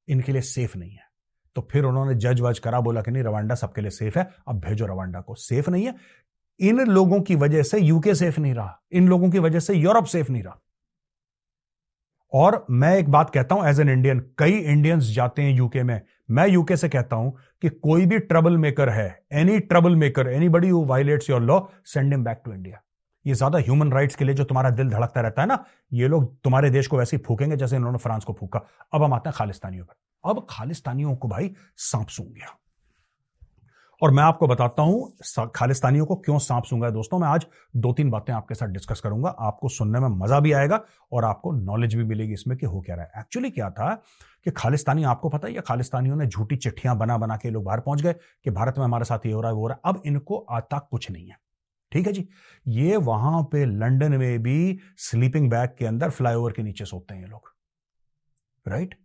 इनके 0.08 0.32
लिए 0.32 0.42
सेफ़ 0.42 0.78
नहीं 0.78 0.92
है। 0.92 1.10
तो 1.56 1.68
फिर 1.72 1.84
उन्होंने 1.84 2.16
जज 2.16 2.42
वज 2.42 2.60
करा, 2.60 2.80
बोला 2.80 3.02
कि 3.02 3.12
नहीं, 3.12 3.24
रवांडा 3.24 3.56
सबके 3.56 3.82
लिए 3.82 3.90
सेफ़ 3.90 4.20
है, 4.20 4.30
अब 4.48 4.60
भेजो 4.60 4.86
रवांडा 4.86 5.22
को। 5.22 5.36
सेफ़ 5.36 5.70
नहीं 5.70 5.86
है। 5.86 5.96
इन 6.60 6.80
लोगों 6.80 7.22
की 7.22 7.36
वजह 7.36 7.64
से 7.64 7.80
यूके 7.80 8.16
सेफ़ 8.16 8.40
नहीं 8.40 8.54
रहा। 8.54 8.82
इन 8.92 9.08
लोगों 9.08 9.30
की 9.30 9.40
वजह 9.40 9.60
से 9.60 9.74
यूरोप 9.74 10.06
सेफ़ 10.06 10.32
नहीं 10.32 10.44
रहा। 10.44 10.60
और 12.34 12.66
मैं 12.70 12.98
एक 12.98 13.10
बात 13.10 13.30
कहता 13.30 13.56
हूँ 13.56 13.68
एज 13.68 13.80
एन 13.80 13.90
इंडियन 13.90 14.20
कई 14.38 14.52
इंडियंस 14.52 15.04
जाते 15.04 15.42
हैं 15.42 15.54
यूके 15.54 15.84
में। 15.84 16.02
मैं 16.32 16.48
यूके 16.48 16.78
से 16.78 16.90
कहता 16.90 17.16
हूँ 17.16 17.38
कि 17.62 17.70
कोई 17.70 18.06
भी 18.06 18.20
ट्रबल 18.20 18.58
मेकर 18.58 18.90
है 18.90 19.24
any 19.32 19.60
trouble 19.60 19.96
maker 19.96 20.28
anybody 20.50 20.72
violates 20.72 21.30
your 21.30 21.42
law 21.42 21.62
send 21.86 22.14
him 22.14 22.24
back 22.24 22.42
to 22.46 22.54
India 22.54 22.82
ये 23.30 23.36
ज़्यादा 23.36 23.60
ह्यूमन 23.60 23.92
राइट्स 23.92 24.16
के 24.16 24.26
लिए 24.26 24.36
जो 24.36 24.44
तुम्हारा 24.44 24.70
दिल 24.72 24.90
धड़कता 24.90 25.22
रहता 25.22 25.42
है 25.42 25.48
ना, 25.48 25.64
ये 25.94 26.08
लोग 26.08 26.36
तुम्हारे 26.44 26.70
देश 26.70 26.88
को 26.88 26.98
वैसे 26.98 27.18
ही 27.18 27.24
फूकेंगे 27.24 27.58
जैसे 27.58 27.76
इन्होंने 27.76 27.98
फ्रांस 27.98 28.24
को 28.24 28.34
फूका। 28.34 28.66
अब 28.94 29.04
हम 29.04 29.14
आते 29.14 29.30
हैं 29.30 29.36
खालिस्तानियों 29.38 29.86
पर। 29.86 29.96
अब 30.24 30.46
खालिस्तानियों 30.50 31.16
को 31.16 31.28
भाई 31.28 31.54
सांप 31.80 32.08
सूंघ 32.10 32.28
गया 32.30 32.56
और 34.02 34.12
मैं 34.12 34.24
आपको 34.24 34.48
बताता 34.48 34.82
हूँ 34.82 35.48
खालिस्तानियों 35.56 36.06
को 36.06 36.16
क्यों 36.18 36.38
सांप 36.40 36.64
सूँगा 36.64 36.90
दोस्तों? 36.90 37.20
मैं 37.20 37.28
आज 37.28 37.46
दो 37.76 37.92
तीन 37.94 38.10
बातें 38.10 38.32
आपके 38.34 38.56
साथ 38.56 38.68
डिस्कस 38.70 39.00
करूँगा। 39.00 39.30
आपको 39.30 39.70
सुनने 39.70 40.00
में 40.00 40.08
मज़ा 40.10 40.40
भी 40.40 40.52
आएगा 40.52 40.82
और 41.12 41.26
आपको 41.26 41.52
नॉलेज 41.54 41.96
भी 41.96 42.04
मिलेगी 42.04 42.34
इसमें 42.34 42.58
कि 42.58 42.66
हो 42.66 42.82
क्या 42.82 42.96
रहा 42.96 43.06
है। 43.06 43.20
एक्चुअली 43.20 43.50
क्या 43.50 43.70
था 43.70 43.94
कि 44.46 44.52
खालिस्तानी, 44.52 45.04
आपको 45.04 45.30
पता 45.30 45.48
है 45.48 45.62
खालिस्तानियों 45.62 46.16
ने 46.16 46.28
झूठी 46.28 46.56
चिट्ठियाँ 46.58 46.98
बना 46.98 47.18
बना 47.18 47.38
के 47.38 47.50
लोग 47.50 47.64
बाहर 47.64 47.80
पहुँच 47.80 48.02
गए 48.02 48.14
कि 48.14 48.52
भारत 48.52 48.78
में 48.78 48.86
हमारे 48.86 49.06
साथ 49.06 49.26
ये 49.26 49.32
हो 49.32 49.42
रहा 49.42 49.50
है, 49.50 49.56
वो 49.56 49.62
हो 49.62 49.68
रहा 49.68 49.76
है। 49.78 49.94
अब 49.94 50.02
इनको 50.06 50.46
आता 50.52 50.80
कुछ 50.82 51.10
नहीं 51.12 51.28
है। 51.28 51.38
ठीक 51.92 52.08
है 52.08 52.14
जी? 52.14 52.28
ये 52.66 52.98
वहाँ 52.98 53.42
पे 53.44 53.66
लंदन 53.66 54.16
में 54.16 54.42
भी 54.44 54.80
स्लीपिंग 55.00 55.50
बैग 55.50 55.70
के 55.80 55.86
अंदर 55.86 56.10
फ्लाईओवर 56.10 56.52
के 56.52 56.64
नीचे 56.64 56.86
सोते 56.86 57.14
हैं 57.14 57.22
ये 57.22 57.28
लोग। 57.28 57.54
राइट 58.66 58.96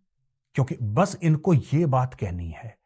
क्योंकि 0.56 0.76
बस 0.82 1.16
इनको 1.22 1.54
ये 1.54 1.84
बात 1.86 2.14
कहनी 2.14 2.50
है, 2.50 2.76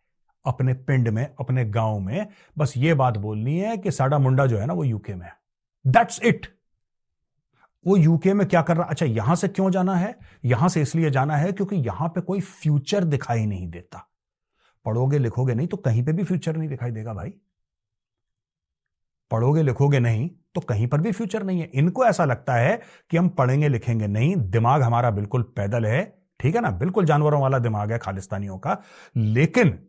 अपने 0.45 0.75
पिंड 0.75 1.09
में, 1.09 1.25
अपने 1.41 1.65
गाँव 1.65 1.99
में, 2.01 2.27
बस 2.59 2.73
ये 2.77 2.95
बात 2.95 3.17
बोलनी 3.19 3.59
है 3.59 3.77
कि 3.77 3.91
साडा 3.91 4.19
मुंडा 4.19 4.47
जो 4.47 4.59
है 4.59 4.67
ना 4.67 4.73
वो 4.73 4.85
यूके 4.85 5.15
में 5.15 5.31
दैट्स 5.85 6.21
इट 6.23 6.47
वो 7.87 7.97
यूके 7.97 8.33
में 8.35 8.47
क्या 8.49 8.61
कर 8.63 8.77
रहा 8.77 8.87
अच्छा 8.87 9.07
यहाँ 9.07 9.35
से 9.37 9.49
क्यों 9.49 9.71
जाना 9.71 9.95
है? 9.95 10.15
यहाँ 10.45 10.69
से 10.69 10.83
इसलिए 10.83 11.11
जाना 11.11 11.37
है 11.37 11.53
क्योंकि 11.53 11.77
यहाँ 11.77 12.09
पे 12.09 12.21
कोई 12.21 12.41
फ्यूचर 12.41 13.05
दिखाई 13.05 13.45
नहीं 13.47 13.69
देता। 13.71 13.99
पढ़ोगे 14.87 15.19
लिखोगे 15.19 15.55
नहीं 15.55 15.67
तो 15.67 15.77
कहीं 15.77 16.05
पे 16.05 16.13
भी 16.13 16.25
फ्यूचर 16.25 16.57
नहीं 16.57 16.69
दिखाई 16.69 16.91
देगा 16.91 17.15
भाई। 17.15 17.33
पढ़ोगे, 19.31 19.63
लिखोगे 19.63 20.01
नहीं 20.01 20.31
तो 20.55 20.61
कहीं 20.61 20.87
पर 20.87 21.01
भी 21.01 21.13
फ्यूचर 21.13 21.43
नहीं 21.43 21.61
है। 21.61 21.67
इनको 21.67 22.05
ऐसा 22.05 22.25
लगता 22.25 22.55
है 22.55 22.81
कि 23.11 23.17
हम 23.17 23.29
पढ़ेंगे, 23.29 23.69
लिखेंगे 23.69 24.07
नहीं। 24.07 24.37
दिमाग 24.37 24.83
हमारा 24.83 25.11
बिल्कुल 25.11 25.43
पैदल 25.57 25.87
है। 25.87 26.05
ठीक 26.41 26.55
है 26.55 26.61
ना? 26.61 26.71
बिल्कुल 26.71 27.05
जानवरों 27.05 27.41
वाला 27.43 27.59
दिमाग 27.59 27.93
है, 27.93 27.99
खालिस्तानियों 27.99 28.59
का। 28.59 28.77
लेकिन 29.17 29.87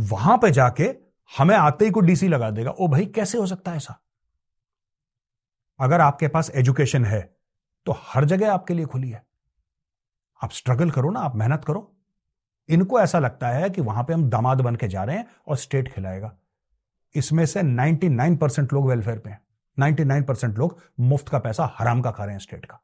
वहाँ 0.00 0.36
पे 0.38 0.50
जाके 0.50 0.94
हमें 1.38 1.56
आते 1.56 1.84
ही 1.84 1.90
को 1.90 2.00
डीसी 2.00 2.28
लगा 2.28 2.50
देगा। 2.50 2.70
ओ 2.70 2.88
भाई, 2.88 3.06
कैसे 3.06 3.38
हो 3.38 3.46
सकता 3.46 3.70
है 3.70 3.76
ऐसा? 3.76 3.98
अगर 5.80 6.00
आपके 6.00 6.28
पास 6.28 6.50
एजुकेशन 6.50 7.04
है 7.04 7.20
तो 7.86 7.94
हर 7.98 8.24
जगह 8.24 8.52
आपके 8.52 8.74
लिए 8.74 8.86
खुली 8.86 9.10
है। 9.10 9.22
आप 10.42 10.50
स्ट्रगल 10.50 10.90
करो 10.90 11.10
ना, 11.10 11.20
आप 11.20 11.36
मेहनत 11.36 11.64
करो। 11.64 11.96
इनको 12.68 13.00
ऐसा 13.00 13.18
लगता 13.18 13.48
है 13.48 13.70
कि 13.70 13.80
वहाँ 13.80 14.04
पे 14.04 14.14
हम 14.14 14.28
दामाद 14.30 14.60
बन 14.60 14.76
के 14.76 14.88
जा 14.88 15.04
रहे 15.04 15.16
हैं 15.16 15.26
और 15.48 15.56
स्टेट 15.56 15.92
खिलाएगा। 15.92 16.36
इसमें 17.14 17.46
से 17.46 17.62
99 17.62 18.36
परसेंट 18.36 18.72
लोग 18.72 18.88
वेलफेयर 18.88 19.18
पे 19.18 19.30
हैं। 19.30 19.40
99 19.78 20.22
परसेंट 20.22 20.58
लोग 20.58 20.78
मुफ़्त 21.00 21.28
का 21.28 21.38
पैसा 21.38 21.74
हराम 21.78 22.00
का 22.00 22.10
खा 22.10 22.24
रहे 22.24 22.32
हैं 22.32 22.40
स्टेट 22.40 22.64
का। 22.64 22.80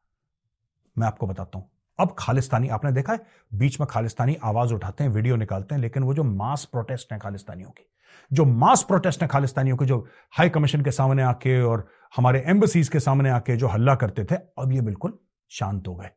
मैं 0.98 1.06
आपको 1.06 1.26
बताता 1.26 1.58
हूँ। 1.58 1.70
अब 2.00 2.16
खालिस्तानी, 2.18 2.68
आपने 2.68 2.92
देखा 2.92 3.12
है, 3.12 3.20
बीच 3.54 3.80
में 3.80 3.86
खालिस्तानी 3.90 4.36
आवाज़ 4.44 4.74
उठाते 4.74 5.04
हैं 5.04 5.10
वीडियो 5.10 5.36
निकालते 5.36 5.74
हैं, 5.74 5.82
लेकिन 5.82 6.02
वो 6.02 6.14
जो 6.14 6.24
मास 6.24 6.64
प्रोटेस्ट 6.64 7.12
है 7.12 7.18
खालिस्तानियों 7.18 7.70
की, 7.70 7.90
जो 8.32 8.44
मास 8.44 8.82
प्रोटेस्ट 8.82 9.22
है 9.22 9.28
खालिस्तानियों 9.28 9.76
की, 9.76 9.84
जो 9.84 10.08
हाई 10.32 10.48
कमीशन 10.48 10.82
के 10.82 10.90
सामने 10.90 11.22
आके 11.22 11.62
और 11.62 11.88
हमारे 12.16 12.44
एम्बसीज 12.46 12.88
के 12.88 13.00
सामने 13.00 13.30
आके 13.30 13.56
जो 13.56 13.68
हल्ला 13.68 13.94
करते 13.94 14.24
थे, 14.24 14.34
अब 14.34 14.72
ये 14.72 14.80
बिल्कुल 14.80 15.18
शांत 15.50 15.88
हो 15.88 15.94
गए। 15.94 16.10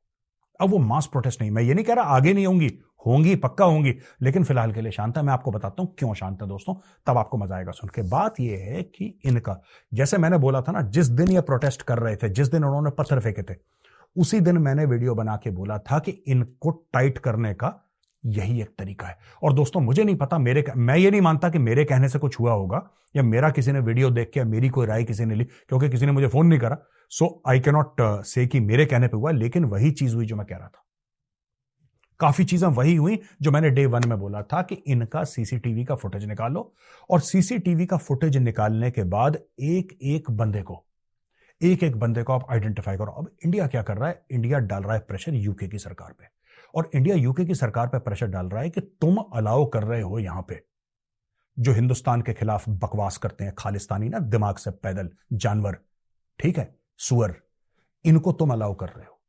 अब 0.61 0.69
वो 0.69 0.77
मास 0.77 1.05
प्रोटेस्ट 1.05 1.41
नहीं। 1.41 1.51
मैं 1.51 1.63
ये 1.63 1.73
नहीं 1.73 1.85
कह 1.85 1.93
रहा 1.93 2.15
आगे 2.15 2.33
नहीं 2.33 2.45
होंगी 2.47 2.71
होंगी, 3.05 3.35
पक्का 3.35 3.65
होंगी, 3.65 3.93
लेकिन 4.21 4.43
फ़िलहाल 4.43 4.71
के 4.73 4.81
लिए 4.81 4.91
शांत 4.91 5.17
है। 5.17 5.23
मैं 5.23 5.33
आपको 5.33 5.51
बताता 5.51 5.81
हूँ 5.81 5.93
क्यों 5.99 6.13
शांत 6.13 6.41
है 6.41 6.47
दोस्तों। 6.47 6.75
तब 7.07 7.17
आपको 7.17 7.37
मज़ा 7.37 7.55
आएगा 7.55 7.71
सुन 7.71 7.89
के। 7.95 8.01
बात 8.01 8.39
यह 8.39 8.57
है 8.59 8.83
कि 8.83 9.19
इनका, 9.25 9.61
जैसे 9.93 10.17
मैंने 10.17 10.37
बोला 10.37 10.61
था 10.61 10.71
ना, 10.71 10.81
जिस 10.81 11.07
दिन 11.07 11.31
ये 11.31 11.41
प्रोटेस्ट 11.41 11.81
कर 11.81 11.99
रहे 11.99 12.15
थे, 12.15 12.29
जिस 12.29 12.47
दिन 12.47 12.63
उन्होंने 12.63 12.89
पत्थर 12.89 13.19
फेंके 13.19 13.43
थे, 13.43 13.57
उसी 14.15 14.39
दिन 14.39 14.57
मैंने 14.57 14.85
वीडियो 14.85 15.15
बना 15.15 15.35
के 15.35 15.49
बोला 15.49 15.77
था 15.77 15.99
कि 15.99 16.11
इनको 16.11 16.71
टाइट 16.93 17.17
करने 17.17 17.53
का 17.53 17.67
यही 18.23 18.61
एक 18.61 18.69
तरीका 18.79 19.07
है। 19.07 19.17
और 19.43 19.53
दोस्तों, 19.53 19.81
मुझे 19.81 20.03
नहीं 20.03 20.15
पता 20.15 20.37
मेरे 20.37 20.63
मैं 20.77 20.97
ये 20.97 21.11
नहीं 21.11 21.21
मानता 21.21 21.49
कि 21.49 21.59
मेरे 21.59 21.85
कहने 21.85 22.09
से 22.09 22.19
कुछ 22.19 22.39
हुआ 22.39 22.53
होगा 22.53 22.81
या 23.15 23.23
मेरा 23.23 23.49
किसी 23.49 23.71
ने 23.71 23.79
वीडियो 23.79 24.09
देख 24.11 24.31
के 24.33 24.43
मेरी 24.45 24.69
कोई 24.69 24.87
राय 24.87 25.03
किसी 25.03 25.25
ने 25.25 25.35
ली, 25.35 25.43
क्योंकि 25.43 25.89
किसी 25.89 26.05
ने 26.05 26.11
मुझे 26.11 26.27
फ़ोन 26.27 26.47
नहीं 26.47 26.59
करा। 26.59 26.77
सो 27.11 27.41
आई 27.47 27.59
कैनॉट 27.59 28.01
से 28.25 28.45
कि 28.47 28.59
मेरे 28.59 28.85
कहने 28.85 29.07
पे 29.07 29.17
हुआ, 29.17 29.31
लेकिन 29.31 29.65
वही 29.65 29.91
चीज़ 29.91 30.15
हुई 30.15 30.25
जो 30.25 30.35
मैं 30.35 30.45
कह 30.45 30.55
रहा 30.55 30.67
था। 30.67 30.85
काफ़ी 32.19 32.43
चीज़ें 32.45 32.67
वही 32.69 32.95
हुई 32.95 33.19
जो 33.41 33.51
मैंने 33.51 33.69
डे 33.69 33.85
वन 33.85 34.07
में 34.07 34.17
बोला 34.19 34.41
था 34.43 34.61
कि 34.61 34.75
इनका 34.75 35.23
सीसीटीवी 35.23 35.83
का 35.85 35.95
फुटेज 35.95 36.25
निकालो 36.25 36.73
और 37.09 37.19
सीसीटीवी 37.19 37.85
का 37.85 37.97
फुटेज 37.97 38.37
निकालने 38.37 38.91
के 38.91 39.03
बाद 39.05 39.37
एक 39.59 39.97
एक 40.03 40.29
बंदे 40.31 40.61
को 40.61 40.83
एक 41.61 41.83
एक 41.83 41.95
बंदे 41.95 42.23
को 42.23 42.33
आप 42.33 42.45
आइडेंटिफाई 42.51 42.97
करो। 42.97 43.11
अब 43.11 43.29
इंडिया 43.45 43.67
क्या 43.67 43.81
कर 43.83 43.97
रहा 43.97 44.09
है? 44.09 44.21
इंडिया 44.31 44.59
डाल 44.59 44.83
रहा 44.83 44.93
है 44.93 44.99
प्रेशर 44.99 45.33
यूके 45.35 45.67
की 45.67 45.79
सरकार 45.79 46.11
पे। 46.11 46.25
और 46.75 46.89
इंडिया 46.95 47.15
यूके 47.15 47.45
की 47.45 47.55
सरकार 47.55 47.87
पर 47.87 47.99
प्रेशर 47.99 48.27
डाल 48.27 48.47
रहा 48.47 48.61
है 48.61 48.69
कि 48.69 48.81
तुम 48.81 49.17
अलाउ 49.33 49.65
कर 49.65 49.83
रहे 49.83 50.01
हो 50.01 50.19
यहाँ 50.19 50.45
पे, 50.49 50.61
जो 51.57 51.73
हिंदुस्तान 51.73 52.21
के 52.21 52.33
खिलाफ 52.33 52.69
बकवास 52.69 53.17
करते 53.17 53.43
हैं, 53.43 53.53
खालिस्तानी 53.57 54.09
ना, 54.09 54.19
दिमाग 54.19 54.57
से 54.57 54.71
पैदल, 54.73 55.09
जानवर, 55.33 55.77
ठीक 56.39 56.57
है, 56.57 56.75
सुअर, 56.99 57.35
इनको 58.05 58.31
तुम 58.31 58.53
अलाउ 58.53 58.73
कर 58.73 58.87
रहे 58.87 59.05
हो, 59.05 59.19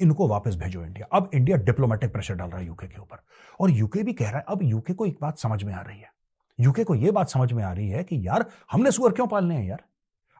इनको 0.00 0.28
वापस 0.28 0.56
भेजो 0.56 0.84
इंडिया। 0.84 1.06
अब 1.12 1.30
इंडिया 1.34 1.56
डिप्लोमेटिक 1.56 2.12
प्रेशर 2.12 2.34
डाल 2.34 2.48
रहा 2.48 2.60
है 2.60 2.66
यूके 2.66 2.86
के 2.86 3.00
ऊपर। 3.00 3.18
और 3.60 3.70
यूके 3.70 4.02
भी 4.02 4.12
कह 4.12 4.30
रहा 4.30 4.38
है, 4.38 4.44
अब 4.48 4.62
यूके 4.62 4.92
को 4.92 5.06
एक 5.06 5.18
बात 5.22 5.38
समझ 5.38 5.62
में 5.64 5.72
आ 5.74 5.80
रही 5.80 5.98
है, 5.98 6.10
यूके 6.58 6.84
को 6.84 6.94
यह 6.94 7.12
बात 7.12 7.28
समझ 7.28 7.52
में 7.52 7.62
आ 7.64 7.72
रही 7.72 7.88
है 7.88 8.04
कि 8.04 8.26
यार, 8.26 8.44
हमने 8.72 8.90
सुअर 8.90 9.12
क्यों 9.12 9.26
पालने 9.26 9.54
हैं 9.54 9.64
यार? 9.64 9.84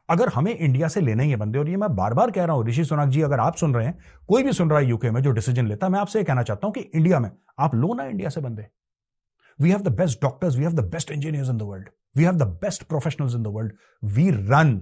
अगर 0.09 0.29
हमें 0.29 0.57
इंडिया 0.57 0.87
से 0.87 1.01
लेने 1.01 1.23
ही 1.23 1.29
है 1.29 1.35
बंदे, 1.35 1.59
और 1.59 1.69
ये 1.69 1.77
मैं 1.77 1.95
बार 1.95 2.13
बार 2.13 2.31
कह 2.31 2.45
रहा 2.45 2.55
हूँ, 2.55 2.65
ऋषि 2.67 2.85
सोनाक 2.85 3.09
जी, 3.09 3.21
अगर 3.21 3.39
आप 3.39 3.55
सुन 3.55 3.73
रहे 3.73 3.85
हैं, 3.85 3.97
कोई 4.27 4.43
भी 4.43 4.53
सुन 4.53 4.69
रहा 4.69 4.79
है 4.79 4.85
यूके 4.85 5.11
में 5.11 5.21
जो 5.21 5.31
डिसीज़न 5.31 5.67
लेता 5.67 5.87
है, 5.87 5.91
मैं 5.93 5.99
आपसे 5.99 6.23
कहना 6.23 6.43
चाहता 6.43 6.67
हूँ 6.67 6.73
कि 6.73 6.81
इंडिया 6.81 7.19
में, 7.19 7.29
आप 7.59 7.75
लो 7.75 7.93
ना 7.93 8.05
इंडिया 8.05 8.29
से 8.29 8.41
बंदे। 8.41 8.67
We 9.59 9.69
have 9.69 9.81
the 9.81 9.95
best 9.95 10.21
doctors 10.21 10.55
we 10.55 10.63
have 10.63 10.73
the 10.73 10.83
best 10.85 11.11
engineers 11.11 11.49
in 11.49 11.57
the 11.57 11.61
world 11.61 11.89
we 12.15 12.23
have 12.23 12.35
the 12.35 12.47
best 12.61 12.83
professionals 12.83 13.35
in 13.35 13.43
the 13.43 13.47
world 13.47 13.73
we 14.03 14.29
run 14.29 14.81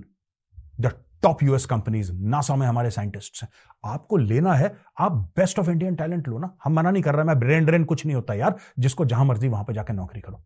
the 0.81 0.91
top 1.23 1.43
US 1.43 1.65
companies 1.65 2.11
NASA 2.13 2.55
में 2.55 2.65
हमारे 2.67 2.89
साइंटिस्ट 2.91 3.41
हैं। 3.43 3.49
आपको 3.85 4.17
लेना 4.17 4.53
है, 4.53 4.71
आप 4.99 5.11
बेस्ट 5.37 5.59
ऑफ़ 5.59 5.69
इंडियन 5.69 5.95
टैलेंट 5.95 6.27
लो 6.27 6.39
ना, 6.39 6.55
हम 6.63 6.73
मना 6.73 6.91
नहीं 6.91 7.03
कर 7.03 7.15
रहे, 7.15 7.25
मैं 7.25 7.39
ब्रेन 7.39 7.65
ड्रेन 7.65 7.83
कुछ 7.83 8.05
नहीं 8.05 8.15
होता 8.15 8.33
यार, 8.33 8.55
जिसको 8.79 9.05
जहाँ 9.05 9.25
मर्ज़ी 9.25 9.47
वहाँ 9.47 9.63
पर 9.63 9.73
जाकर 9.73 9.93
नौकरी 9.93 10.21
करो। 10.21 10.43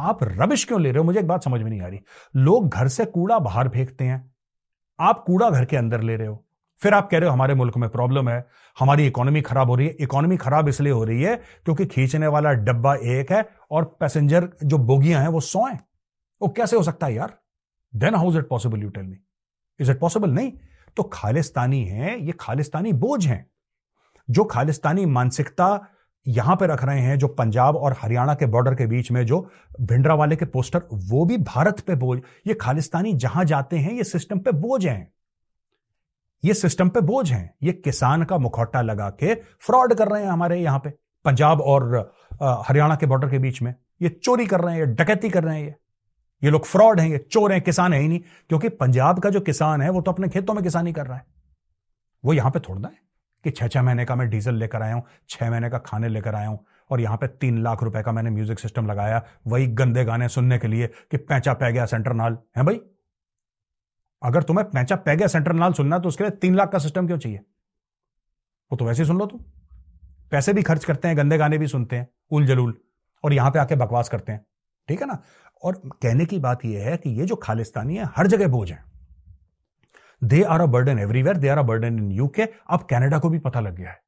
आप 0.00 0.18
रबिश 0.22 0.64
क्यों 0.64 0.80
ले 0.80 0.90
रहे 0.90 0.98
हो? 0.98 1.04
मुझे 1.04 1.20
एक 1.20 1.26
बात 1.26 1.44
समझ 1.44 1.62
में 1.62 1.70
नहीं 1.70 1.80
आ 1.80 1.86
रही। 1.86 2.00
लोग 2.36 2.68
घर 2.68 2.88
से 2.88 3.04
कूड़ा 3.04 3.38
बाहर 3.38 3.68
फेंकते 3.68 4.04
हैं। 4.04 4.34
आप 5.00 5.24
कूड़ा 5.26 5.50
घर 5.50 5.64
के 5.64 5.76
अंदर 5.76 6.00
ले 6.00 6.16
रहे 6.16 6.26
हो। 6.26 6.46
फिर 6.78 6.94
आप 6.94 7.10
कह 7.10 7.18
रहे 7.18 7.28
हो, 7.28 7.32
हमारे 7.32 7.54
मुल्क 7.54 7.76
में 7.76 7.90
प्रॉब्लम 7.90 8.28
है। 8.28 8.46
हमारी 8.78 9.06
इकोनॉमी 9.06 9.42
खराब 9.42 9.70
हो 9.70 9.74
रही 9.74 9.86
है। 9.86 9.96
इकोनॉमी 10.00 10.36
खराब 10.36 10.68
इसलिए 10.68 10.92
हो 10.92 11.04
रही 11.04 11.22
है 11.22 11.36
क्योंकि 11.36 11.86
खींचने 11.86 12.26
वाला 12.26 12.52
डब्बा 12.52 12.94
एक 12.94 13.32
है 13.32 13.48
और 13.70 13.96
पैसेंजर 14.00 14.48
जो 14.64 14.78
बोगियाँ 14.78 15.20
हैं 15.20 15.28
वो 15.28 15.40
सौ 15.40 15.66
हैं। 15.66 15.80
वो 16.42 16.48
कैसे 16.48 16.76
हो 16.76 16.82
सकता 16.82 17.06
है 17.06 17.14
यार? 17.14 17.38
Then 17.94 18.14
how 18.14 18.30
is 18.30 18.38
it 18.38 18.48
possible 18.48 18.82
you 18.82 18.88
tell 18.88 19.04
me 19.04 19.16
is 19.80 19.90
it 19.90 19.98
possible 19.98 20.30
नहीं। 20.30 20.52
तो 20.96 21.02
खालिस्तानी 21.02 21.84
है, 21.84 22.26
ये 22.26 22.32
खालिस्तानी 22.40 22.92
बोझ 22.92 23.26
हैं। 23.26 23.50
जो 24.30 24.44
खालिस्तानी 24.44 25.06
मानसिकता 25.06 25.80
यहाँ 26.26 26.56
पे 26.56 26.66
रख 26.66 26.84
रहे 26.84 27.00
हैं 27.00 27.18
जो 27.18 27.28
पंजाब 27.28 27.76
और 27.76 27.96
हरियाणा 27.98 28.34
के 28.34 28.46
बॉर्डर 28.46 28.74
के 28.74 28.86
बीच 28.86 29.10
में 29.10 29.24
जो 29.26 29.40
भिंडरा 29.80 30.14
वाले 30.14 30.36
के 30.36 30.44
पोस्टर 30.44 30.82
वो 30.92 31.24
भी 31.24 31.38
भारत 31.38 31.80
पे 31.80 31.94
बोझ, 31.94 32.18
ये 32.46 32.54
खालिस्तानी 32.54 33.12
जहाँ 33.14 33.44
जाते 33.44 33.78
हैं, 33.78 33.92
ये 33.92 34.04
सिस्टम 34.04 34.38
पे 34.38 34.52
बोझ 34.52 34.86
हैं। 34.86 35.12
ये 36.44 36.54
सिस्टम 36.54 36.88
पे 36.88 37.00
बोझ 37.00 37.30
हैं। 37.32 37.54
ये 37.62 37.72
किसान 37.72 38.24
का 38.24 38.38
मुखौटा 38.38 38.82
लगा 38.82 39.08
के 39.10 39.34
फ्रॉड 39.34 39.94
कर 39.94 40.08
रहे 40.08 40.22
हैं 40.22 40.30
हमारे 40.30 40.60
यहाँ 40.60 40.78
पे, 40.78 40.90
पंजाब 41.24 41.60
और 41.60 42.14
हरियाणा 42.68 42.96
के 42.96 43.06
बॉर्डर 43.06 43.30
के 43.30 43.38
बीच 43.38 43.62
में। 43.62 43.74
ये 44.02 44.08
चोरी 44.08 44.46
कर 44.46 44.60
रहे 44.60 44.74
हैं, 44.74 44.80
ये 44.80 44.86
डकैती 44.86 45.30
कर 45.30 45.44
रहे 45.44 45.58
हैं 45.58 45.64
ये। 45.64 45.74
ये 46.42 46.50
लोग 46.50 46.64
फ्रॉड 46.64 47.00
हैं, 47.00 47.08
ये 47.08 47.18
चोर 47.30 47.52
हैं, 47.52 47.60
किसान 47.62 47.92
है 47.92 48.00
ही 48.00 48.08
नहीं, 48.08 48.20
क्योंकि 48.48 48.68
पंजाब 48.68 49.18
का 49.18 49.30
जो 49.30 49.40
किसान 49.40 49.82
है, 49.82 49.90
वो 49.90 50.00
तो 50.00 50.12
अपने 50.12 50.28
खेतों 50.28 50.54
में 50.54 50.62
किसानी 50.64 50.92
कर 50.92 51.06
रहा 51.06 51.16
है। 51.16 51.24
वो 52.24 52.32
यहाँ 52.32 52.50
पे 52.50 52.60
थोड़ना 52.60 52.88
है। 52.88 53.09
कि 53.44 53.50
छह 53.50 53.68
छह 53.68 53.82
महीने 53.82 54.04
का 54.04 54.14
मैं 54.14 54.28
डीजल 54.30 54.54
लेकर 54.54 54.82
आया 54.82 54.94
हूँ, 54.94 55.02
छह 55.28 55.50
महीने 55.50 55.70
का 55.70 55.78
खाने 55.78 56.08
लेकर 56.08 56.34
आया 56.34 56.48
हूँ 56.48 56.64
और 56.90 57.00
यहाँ 57.00 57.16
पे 57.16 57.26
तीन 57.26 57.62
लाख 57.62 57.82
रुपए 57.82 58.02
का 58.02 58.12
मैंने 58.12 58.30
म्यूज़िक 58.30 58.58
सिस्टम 58.58 58.86
लगाया 58.86 59.22
वही 59.46 59.66
गंदे 59.66 60.04
गाने 60.04 60.28
सुनने 60.28 60.58
के 60.58 60.68
लिए 60.68 60.86
कि 60.86 61.16
पैंचा 61.16 61.52
पै 61.54 61.72
गया 61.72 61.86
सेंटर 61.86 62.12
नाल। 62.12 62.38
है 62.56 62.62
भाई? 62.62 62.80
अगर 64.22 64.42
तुम्हें 64.42 64.66
पैंचा 64.70 64.96
पै 64.96 65.16
गया 65.16 65.26
सेंटर 65.26 65.52
नाल 65.52 65.72
सुनना 65.72 65.98
तो 65.98 66.08
उसके 66.08 66.24
लिए 66.24 66.30
तीन 66.30 66.54
लाख 66.54 66.72
का 66.72 66.78
सिस्टम 66.78 67.06
क्यों 67.06 67.18
चाहिए? 67.18 67.38
वो 68.70 68.76
तो 68.76 68.84
वैसे 68.84 69.02
ही 69.02 69.06
सुन 69.06 69.18
लो 69.18 69.26
तुम। 69.26 69.40
पैसे 70.30 70.52
भी 70.52 70.62
खर्च 70.62 70.84
करते 70.84 71.08
हैं, 71.08 71.16
गंदे 71.16 71.38
गाने 71.38 71.58
भी 71.58 71.66
सुनते 71.66 71.96
हैं, 71.96 72.08
उल 72.30 72.46
जलूल, 72.46 72.74
और 73.24 73.32
यहाँ 73.32 73.50
पे 73.50 73.58
आके 73.58 73.76
बकवास 73.76 74.08
करते 74.08 74.32
हैं। 74.32 74.44
ठीक 74.88 75.00
है 75.00 75.06
ना? 75.06 75.22
और 75.62 75.80
कहने 76.02 76.24
की 76.26 76.38
बात 76.38 76.64
यह 76.64 76.90
है 76.90 76.96
कि 76.96 77.10
ये 77.10 77.26
जो 77.26 77.36
खालिस्तानी 77.36 77.96
है, 77.96 78.08
हर 78.16 78.26
जगह 78.26 78.48
बोझ 78.48 78.70
है। 78.70 78.89
They 80.22 80.42
are 80.42 80.60
a 80.60 80.66
burden 80.66 80.98
everywhere 80.98 81.36
they 81.36 81.48
are 81.48 81.58
a 81.58 81.62
burden 81.62 81.98
in 81.98 82.10
UK 82.12 82.42
अब 82.70 82.86
कैनेडा 82.90 83.18
को 83.18 83.28
भी 83.28 83.38
पता 83.38 83.60
लग 83.60 83.76
गया 83.76 83.90
है। 83.90 84.02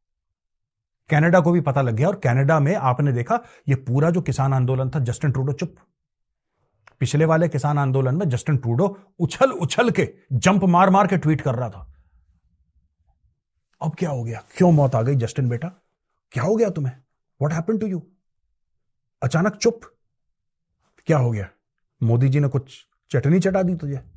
कैनेडा 1.10 1.40
को 1.40 1.52
भी 1.52 1.60
पता 1.60 1.82
लग 1.82 1.94
गया 1.94 2.08
और 2.08 2.16
कैनेडा 2.16 2.58
में 2.60 2.74
आपने 2.74 3.12
देखा, 3.12 3.40
ये 3.68 3.74
पूरा 3.74 4.10
जो 4.10 4.22
किसान 4.22 4.54
आंदोलन 4.54 4.90
था 4.90 4.98
जस्टिन 4.98 5.32
ट्रूडो 5.32 5.52
चुप। 5.52 5.74
पिछले 7.00 7.24
वाले 7.24 7.48
किसान 7.48 7.78
आंदोलन 7.78 8.14
में 8.14 8.28
जस्टिन 8.28 8.56
ट्रूडो 8.56 8.86
उछल 9.18 9.50
उछल 9.50 9.90
के 9.90 10.08
जंप 10.32 10.64
मार 10.64 10.90
मार 10.90 11.06
के 11.06 11.16
ट्वीट 11.16 11.40
कर 11.40 11.54
रहा 11.54 11.70
था। 11.70 11.86
अब 13.82 13.94
क्या 13.94 14.10
हो 14.10 14.24
गया? 14.24 14.42
क्यों 14.56 14.72
मौत 14.72 14.94
आ 14.94 15.02
गई 15.02 15.14
जस्टिन 15.14 15.48
बेटा? 15.48 15.68
क्या 16.32 16.42
हो 16.42 16.56
गया 16.56 16.70
तुम्हें? 16.70 16.92
वॉट 17.42 17.52
हैपन 17.52 17.78
टू 17.78 17.86
यू 17.86 18.02
अचानक 19.22 19.56
चुप। 19.56 19.80
क्या 21.06 21.18
हो 21.18 21.30
गया? 21.30 21.48
मोदी 22.02 22.28
जी 22.28 22.40
ने 22.40 22.48
कुछ 22.48 22.86
चटनी 23.10 23.40
चटा 23.40 23.62
दी 23.62 23.74
तुझे? 23.74 24.11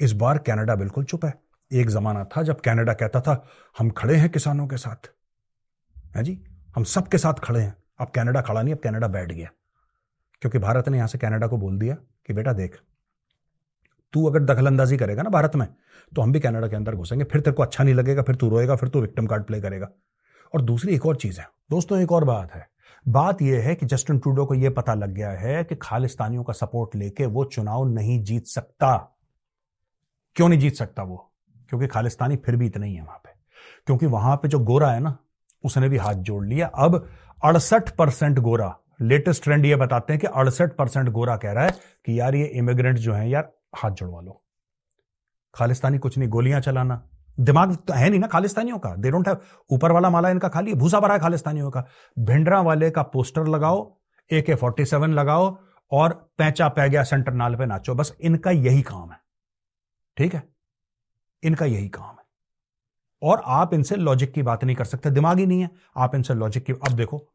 इस 0.00 0.12
बार 0.12 0.38
कनाडा 0.38 0.74
बिल्कुल 0.74 1.04
चुप 1.04 1.24
है। 1.24 1.34
एक 1.72 1.88
जमाना 1.88 2.24
था 2.24 2.42
जब 2.42 2.60
कनाडा 2.60 2.92
कहता 2.92 3.20
था, 3.20 3.48
हम 3.78 3.90
खड़े 3.90 4.16
हैं 4.16 4.30
किसानों 4.30 4.66
के 4.66 4.76
साथ। 4.76 5.10
है 6.16 6.22
जी? 6.22 6.44
हम 6.76 6.84
सबके 6.84 7.18
साथ 7.18 7.34
खड़े 7.34 7.60
हैं। 7.60 7.76
अब 7.98 8.08
कनाडा 8.08 8.40
खड़ा 8.40 8.62
नहीं, 8.62 8.74
अब 8.74 8.80
कनाडा 8.80 9.08
बैठ 9.08 9.32
गया। 9.32 9.50
क्योंकि 10.40 10.58
भारत 10.58 10.88
ने 10.88 10.96
यहाँ 10.96 11.08
से 11.08 11.18
कनाडा 11.18 11.46
को 11.46 11.56
बोल 11.56 11.78
दिया 11.78 11.94
कि, 11.94 12.32
बेटा 12.32 12.52
देख, 12.52 12.78
तू 14.12 14.26
अगर 14.26 14.42
दखलंदाजी 14.42 14.96
करेगा 14.96 15.22
ना 15.22 15.30
भारत 15.30 15.56
में 15.56 15.68
तो 16.16 16.22
हम 16.22 16.32
भी 16.32 16.40
कनाडा 16.40 16.68
के 16.68 16.76
अंदर 16.76 16.94
घुसेंगे। 16.94 17.24
फिर 17.24 17.40
तेरे 17.40 17.54
को 17.54 17.62
अच्छा 17.62 17.84
नहीं 17.84 17.94
लगेगा, 17.94 18.22
फिर 18.22 18.36
तू 18.36 18.48
रोएगा, 18.48 18.76
फिर 18.76 18.88
तू 18.88 19.00
विक्टिम 19.00 19.26
कार्ड 19.26 19.44
प्ले 19.44 19.60
करेगा। 19.60 19.88
और 20.54 20.62
दूसरी 20.62 20.94
एक 20.94 21.06
और 21.06 21.16
चीज़ 21.16 21.40
है। 21.40 21.48
दोस्तों, 21.70 22.00
एक 22.00 22.12
और 22.12 22.24
बात 22.24 22.52
है। 22.52 22.70
बात 23.08 23.42
यह 23.42 23.62
है 23.62 23.74
कि 23.74 23.86
जस्टिन 23.86 24.18
ट्रूडो 24.18 24.46
को 24.46 24.54
यह 24.54 24.70
पता 24.70 24.94
लग 24.94 25.10
गया 25.10 25.30
है 25.30 25.64
कि 25.64 25.74
खालिस्तानियों 25.74 26.44
का 26.44 26.52
सपोर्ट 26.52 26.96
लेके 26.96 27.26
वो 27.26 27.44
चुनाव 27.44 27.88
नहीं 27.88 28.22
जीत 28.24 28.46
सकता। 28.46 29.15
क्यों 30.36 30.48
नहीं 30.48 30.58
जीत 30.58 30.74
सकता 30.74 31.02
वो? 31.02 31.32
क्योंकि 31.68 31.86
खालिस्तानी 31.86 32.36
फिर 32.36 32.56
भी 32.56 32.66
इतना 32.66 32.86
ही 32.86 32.94
है 32.94 33.02
वहाँ 33.02 33.18
पे। 33.18 33.30
क्योंकि 33.86 34.06
वहाँ 34.06 34.36
पे 34.36 34.48
जो 34.48 34.58
गोरा 34.58 34.90
है 34.90 35.00
ना, 35.00 35.18
उसने 35.64 35.88
भी 35.88 35.96
हाथ 35.96 36.14
जोड़ 36.14 36.46
लिया। 36.46 36.66
अब 36.66 37.08
अड़सठ 37.44 37.90
परसेंट 37.90 38.38
गोरा, 38.38 38.78
लेटेस्ट 39.00 39.42
ट्रेंड 39.42 39.66
ये 39.66 39.76
बताते 39.76 40.12
हैं 40.12 40.20
कि 40.20 40.26
अड़सठ 40.26 40.76
परसेंट 40.76 41.08
गोरा 41.08 41.36
कह 41.36 41.52
रहा 41.52 41.64
है 41.64 41.70
कि 42.06 42.20
यार 42.20 42.34
ये 42.34 42.44
इमिग्रेंट 42.44 42.98
जो 42.98 43.12
है 43.12 43.30
यार, 43.30 43.52
हाथ 43.76 43.90
जोड़वा 43.90 44.20
लो। 44.20 44.42
खालिस्तानी 45.54 45.98
कुछ 45.98 46.18
नहीं, 46.18 46.28
गोलियाँ 46.28 46.60
चलाना। 46.60 47.08
दिमाग 47.40 47.76
तो 47.76 47.92
है 47.92 48.10
नहीं 48.10 48.20
ना 48.20 48.26
खालिस्तानियों 48.26 48.78
का। 48.78 48.96
दे 48.96 49.10
डोंट 49.10 49.28
हैव 49.28 49.38
ऊपर 49.70 49.92
वाला 49.92 50.10
माला 50.10 50.30
इनका 50.30 50.48
खाली 50.48 50.70
है, 50.70 50.76
भूसा 50.76 51.00
भरा 51.00 51.14
है 51.14 51.20
खालिस्तानियों 51.20 51.70
का। 51.70 51.84
भिंडरा 52.18 52.60
वाले 52.60 52.90
का 52.90 53.02
पोस्टर 53.02 53.46
लगाओ 53.46 53.96
ए 54.32 54.42
के 54.42 54.54
फोर्टी 54.54 54.84
सेवन 54.84 55.12
लगाओ 55.12 55.58
और 55.90 56.30
पैंचा 56.38 56.68
पै 56.68 56.88
गया 56.90 57.02
सेंटर 57.02 57.32
नाल 57.32 57.54
पे 57.54 57.66
नाचो। 57.66 57.94
बस 57.94 58.16
इनका 58.20 58.50
यही 58.50 58.82
काम 58.82 59.10
है। 59.10 59.25
ठीक 60.16 60.34
है? 60.34 60.42
इनका 61.42 61.66
यही 61.66 61.88
काम 61.88 62.04
है। 62.04 62.24
और 63.22 63.42
आप 63.44 63.74
इनसे 63.74 63.96
लॉजिक 63.96 64.32
की 64.32 64.42
बात 64.42 64.64
नहीं 64.64 64.76
कर 64.76 64.84
सकते, 64.84 65.10
दिमाग 65.10 65.38
ही 65.38 65.46
नहीं 65.46 65.60
है। 65.60 65.70
आप 65.96 66.14
इनसे 66.14 66.34
लॉजिक 66.34 66.64
की, 66.64 66.72
अब 66.72 66.92
देखो, 66.92 67.26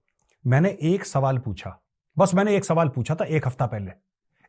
मैंने 0.48 0.78
एक 0.82 1.06
सवाल 1.06 1.38
पूछा। 1.38 1.78
बस 2.18 2.34
मैंने 2.36 2.56
एक 2.56 2.66
सवाल 2.66 2.90
पूछा 2.90 3.16
था 3.16 3.26
एक 3.26 3.48
हफ़्ता 3.48 3.66
पहले। 3.66 3.92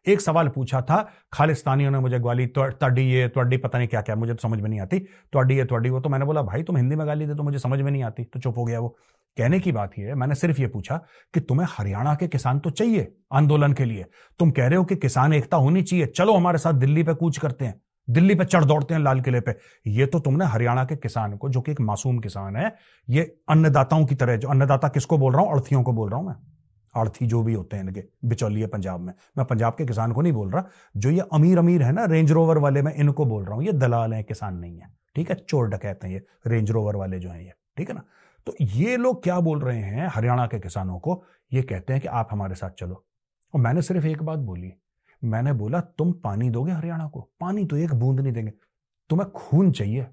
एक 0.07 0.21
सवाल 0.21 0.49
पूछा 0.49 0.81
था, 0.81 0.97
खालिस्तानियों 1.33 1.91
ने 1.91 1.99
मुझे 1.99 2.19
गाली 2.19 2.47
तड़ी 2.57 3.03
ये 3.03 3.29
तड़ी 3.29 3.57
पता 3.57 3.79
नहीं 3.79 3.89
क्या 3.89 4.01
क्या 4.03 4.17
मुझे 4.17 4.35
तो 4.35 4.49
समझ 4.49 4.61
में 4.61 4.69
नहीं 4.71 4.81
आती। 4.81 4.99
तड़ी 5.33 5.57
ये 5.57 5.65
तड़ी 5.65 5.91
वो 5.91 6.01
तो 6.01 6.09
मैंने 6.09 6.25
बोला, 6.25 6.43
भाई, 6.43 6.63
तुम 6.63 6.77
हिंदी 6.77 6.97
में 6.97 7.07
गाली 7.07 7.27
दे 7.27 7.35
तो 7.35 7.43
मुझे 7.43 7.59
समझ 7.59 7.81
में 7.81 7.91
नहीं 7.93 8.03
आती। 8.03 8.25
तो 8.25 8.41
चुप 8.41 8.59
हो 8.59 8.65
गया 8.65 8.81
वो। 8.81 8.89
कहने 9.37 9.61
की 9.61 9.73
बात 9.73 9.93
यह 9.99 10.07
है, 10.07 10.15
मैंने 10.15 10.35
सिर्फ़ 10.35 10.61
ये 10.61 10.67
पूछा 10.67 10.97
कि 11.35 11.41
तुम्हें 11.41 11.67
हरियाणा 11.71 12.15
के 12.15 12.29
किसान 12.29 12.59
तो 12.59 12.71
चाहिए 12.71 13.15
आंदोलन 13.33 13.73
के 13.73 13.85
लिए? 13.85 14.05
तुम 14.39 14.51
कह 14.51 14.67
रहे 14.67 14.77
हो 14.77 14.85
कि 14.85 14.97
किसान 14.97 15.33
एकता 15.33 15.57
होनी 15.57 15.83
चाहिए। 15.83 16.07
चलो 16.07 16.35
हमारे 16.35 16.59
साथ 16.59 16.73
दिल्ली 16.73 17.03
पे 17.03 17.15
कूच 17.15 17.39
करते 17.39 17.65
हैं। 17.65 17.81
दिल्ली 18.11 18.35
पे 18.35 18.45
चढ़ 18.45 18.65
दौड़ते 18.65 18.95
हैं 18.95 19.01
लाल 19.01 19.21
किले 19.21 19.41
पे। 19.41 19.55
ये 19.87 20.07
तो 20.07 20.21
तुमने 20.21 20.45
हरियाणा 20.45 20.85
के 20.85 20.97
किसान 20.97 21.37
को, 21.37 21.49
जो 21.49 21.61
कि 21.61 21.73
एक 21.73 21.81
मासूम 21.81 22.19
किसान 22.19 22.57
है, 22.57 22.75
ये 23.11 23.37
अन्नदाताओं 23.49 24.07
की 24.07 24.15
तरह, 24.15 24.37
जो 24.37 24.49
अन्नदाता 24.49 24.89
किसको 24.89 25.19
बोल 25.19 25.33
रहा 25.33 25.43
हूँ? 25.43 25.53
अर्थियों 25.53 25.83
को 25.83 25.93
बोल 25.93 26.11
रहा 26.11 26.19
हूँ 26.19 26.27
मैं। 26.27 26.35
आर्थी 26.97 27.27
जो 27.27 27.43
भी 27.43 27.55
होते 27.55 27.77
हैं 27.77 27.85
इनके, 27.85 28.05
बिचौलिए 28.25 28.67
पंजाब 28.67 29.01
में। 29.01 29.13
मैं 29.39 29.47
पंजाब 29.47 29.73
के 29.73 29.87
किसान 29.87 30.13
को 30.13 30.23
नहीं 30.23 30.33
बोल 30.33 30.51
रहा, 30.51 30.65
जो 30.97 31.11
ये 31.11 31.21
अमीर 31.33 31.59
अमीर 31.59 31.83
है 31.83 31.93
ना, 31.93 32.05
रेंज 32.05 32.33
रोवर 32.33 32.59
वाले, 32.59 32.83
मैं 32.83 32.95
इनको 32.95 33.25
बोल 33.25 33.45
रहा 33.45 33.55
हूँ। 33.55 33.65
ये 33.65 33.73
दलाल 33.73 34.15
हैं, 34.15 34.25
किसान 34.25 34.57
नहीं 34.57 34.79
है। 34.79 34.87
ठीक 35.17 35.31
है? 35.31 35.37
चोर 35.49 35.69
डकैते 35.69 36.07
हैं 36.07 36.15
ये, 36.15 36.23
रेंज 36.47 36.71
रोवर 36.71 36.97
वाले 36.97 37.19
जो 37.19 37.31
हैं 37.31 37.43
ये। 37.43 37.53
ठीक 37.77 37.89
है 37.89 37.95
ना? 37.95 38.03
तो 38.47 38.55
ये 38.61 38.97
लोग 38.97 39.23
क्या 39.23 39.41
बोल 39.41 39.61
रहे 39.61 39.81
हैं, 39.81 40.09
हरियाणा 40.13 40.47
के 40.47 40.59
किसानों 40.59 40.99
को? 40.99 41.25
ये 41.53 41.63
कहते 41.63 41.93
हैं 41.93 42.03
कि 42.03 42.09
आप 42.09 42.29
हमारे 42.31 42.55
साथ 42.55 42.71
चलो। 42.71 43.05
और 43.55 43.61
मैंने 43.61 43.83
सिर्फ़ 43.83 44.07
एक 44.07 44.23
बात 44.23 44.39
बोली 44.39 44.73
मैंने 45.25 45.53
बोला, 45.53 45.81
तुम 45.81 46.13
पानी 46.13 46.51
दोगे 46.51 46.73
हरियाणा 46.73 47.07
को? 47.07 47.21
पानी 47.41 47.65
तो 47.65 47.77
एक 47.77 47.95
बूंद 47.95 48.21
नहीं 48.21 48.33
देंगे। 48.33 48.53
तुम्हें 49.09 49.33
खून 49.33 49.73
चाहिए 49.73 50.07